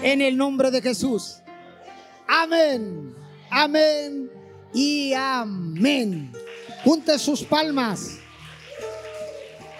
en 0.00 0.20
el 0.20 0.36
nombre 0.36 0.70
de 0.70 0.80
Jesús. 0.80 1.38
Amén, 2.28 3.16
amén 3.50 4.30
y 4.72 5.12
amén. 5.12 6.30
Junte 6.84 7.18
sus 7.18 7.42
palmas. 7.42 8.18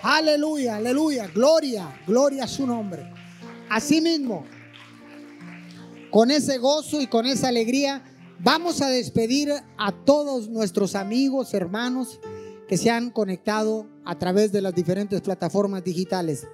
Aleluya, 0.02 0.74
aleluya, 0.74 1.28
gloria, 1.28 2.00
gloria 2.04 2.42
a 2.42 2.48
su 2.48 2.66
nombre. 2.66 3.08
Asimismo, 3.68 4.44
con 6.10 6.30
ese 6.30 6.58
gozo 6.58 7.00
y 7.00 7.06
con 7.06 7.26
esa 7.26 7.48
alegría, 7.48 8.02
vamos 8.40 8.82
a 8.82 8.88
despedir 8.88 9.52
a 9.78 9.92
todos 10.04 10.48
nuestros 10.48 10.94
amigos, 10.94 11.54
hermanos 11.54 12.20
que 12.68 12.76
se 12.76 12.90
han 12.90 13.10
conectado 13.10 13.88
a 14.04 14.18
través 14.18 14.52
de 14.52 14.60
las 14.60 14.74
diferentes 14.74 15.20
plataformas 15.20 15.84
digitales. 15.84 16.46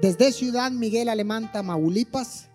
Desde 0.00 0.32
Ciudad 0.32 0.70
Miguel 0.70 1.08
Alemán, 1.08 1.50
Tamaulipas, 1.52 2.50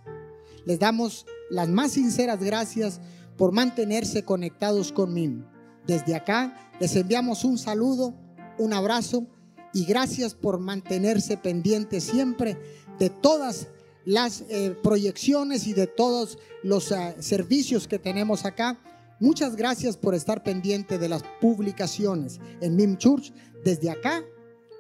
les 0.66 0.80
damos 0.80 1.26
las 1.50 1.70
más 1.70 1.93
sinceras 1.93 2.43
gracias 2.43 3.00
por 3.38 3.52
mantenerse 3.52 4.24
conectados 4.24 4.91
conmigo. 4.91 5.45
Desde 5.88 6.16
acá 6.16 6.72
les 6.80 6.95
enviamos 6.95 7.43
un 7.43 7.58
saludo, 7.58 8.14
un 8.58 8.74
abrazo 8.74 9.26
y 9.74 9.86
gracias 9.86 10.36
por 10.36 10.60
mantenerse 10.60 11.38
pendientes 11.38 12.04
siempre 12.04 12.58
de 13.00 13.10
todas 13.10 13.68
las 14.10 14.43
eh, 14.49 14.76
proyecciones 14.82 15.68
y 15.68 15.74
de 15.74 15.86
todos 15.86 16.39
los 16.64 16.91
eh, 16.91 17.16
servicios 17.20 17.88
que 17.88 17.99
tenemos 17.99 18.43
acá. 18.43 18.76
Muchas 19.20 19.55
gracias 19.55 19.97
por 19.97 20.16
estar 20.16 20.41
pendiente 20.41 20.97
de 20.97 21.07
las 21.07 21.22
publicaciones 21.39 22.39
en 22.60 22.76
MIM 22.76 22.97
Church. 22.97 23.32
Desde 23.64 23.91
acá 23.91 24.24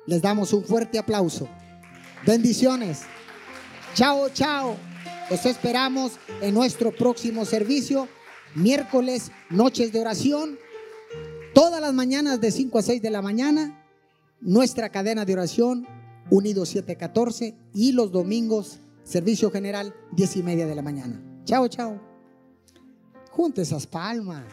les 0.07 0.23
damos 0.23 0.51
un 0.51 0.63
fuerte 0.63 0.97
aplauso. 0.97 1.47
Bendiciones. 2.25 3.01
Chao, 3.93 4.29
chao. 4.29 4.75
Los 5.29 5.45
esperamos 5.45 6.13
en 6.41 6.55
nuestro 6.55 6.91
próximo 6.91 7.45
servicio, 7.45 8.07
miércoles, 8.55 9.31
noches 9.51 9.91
de 9.91 10.01
oración, 10.01 10.57
todas 11.53 11.79
las 11.79 11.93
mañanas 11.93 12.41
de 12.41 12.49
5 12.49 12.79
a 12.79 12.81
6 12.81 12.99
de 12.99 13.11
la 13.11 13.21
mañana 13.21 13.85
nuestra 14.41 14.89
cadena 14.89 15.23
de 15.23 15.33
oración 15.33 15.85
Unidos 16.31 16.69
714 16.69 17.55
y 17.75 17.91
los 17.91 18.11
domingos 18.11 18.79
servicio 19.09 19.49
general 19.49 19.95
10 20.11 20.37
y 20.37 20.43
media 20.43 20.67
de 20.67 20.75
la 20.75 20.83
mañana. 20.83 21.19
Chao, 21.43 21.67
chao. 21.67 21.99
Junte 23.31 23.63
esas 23.63 23.87
palmas. 23.87 24.43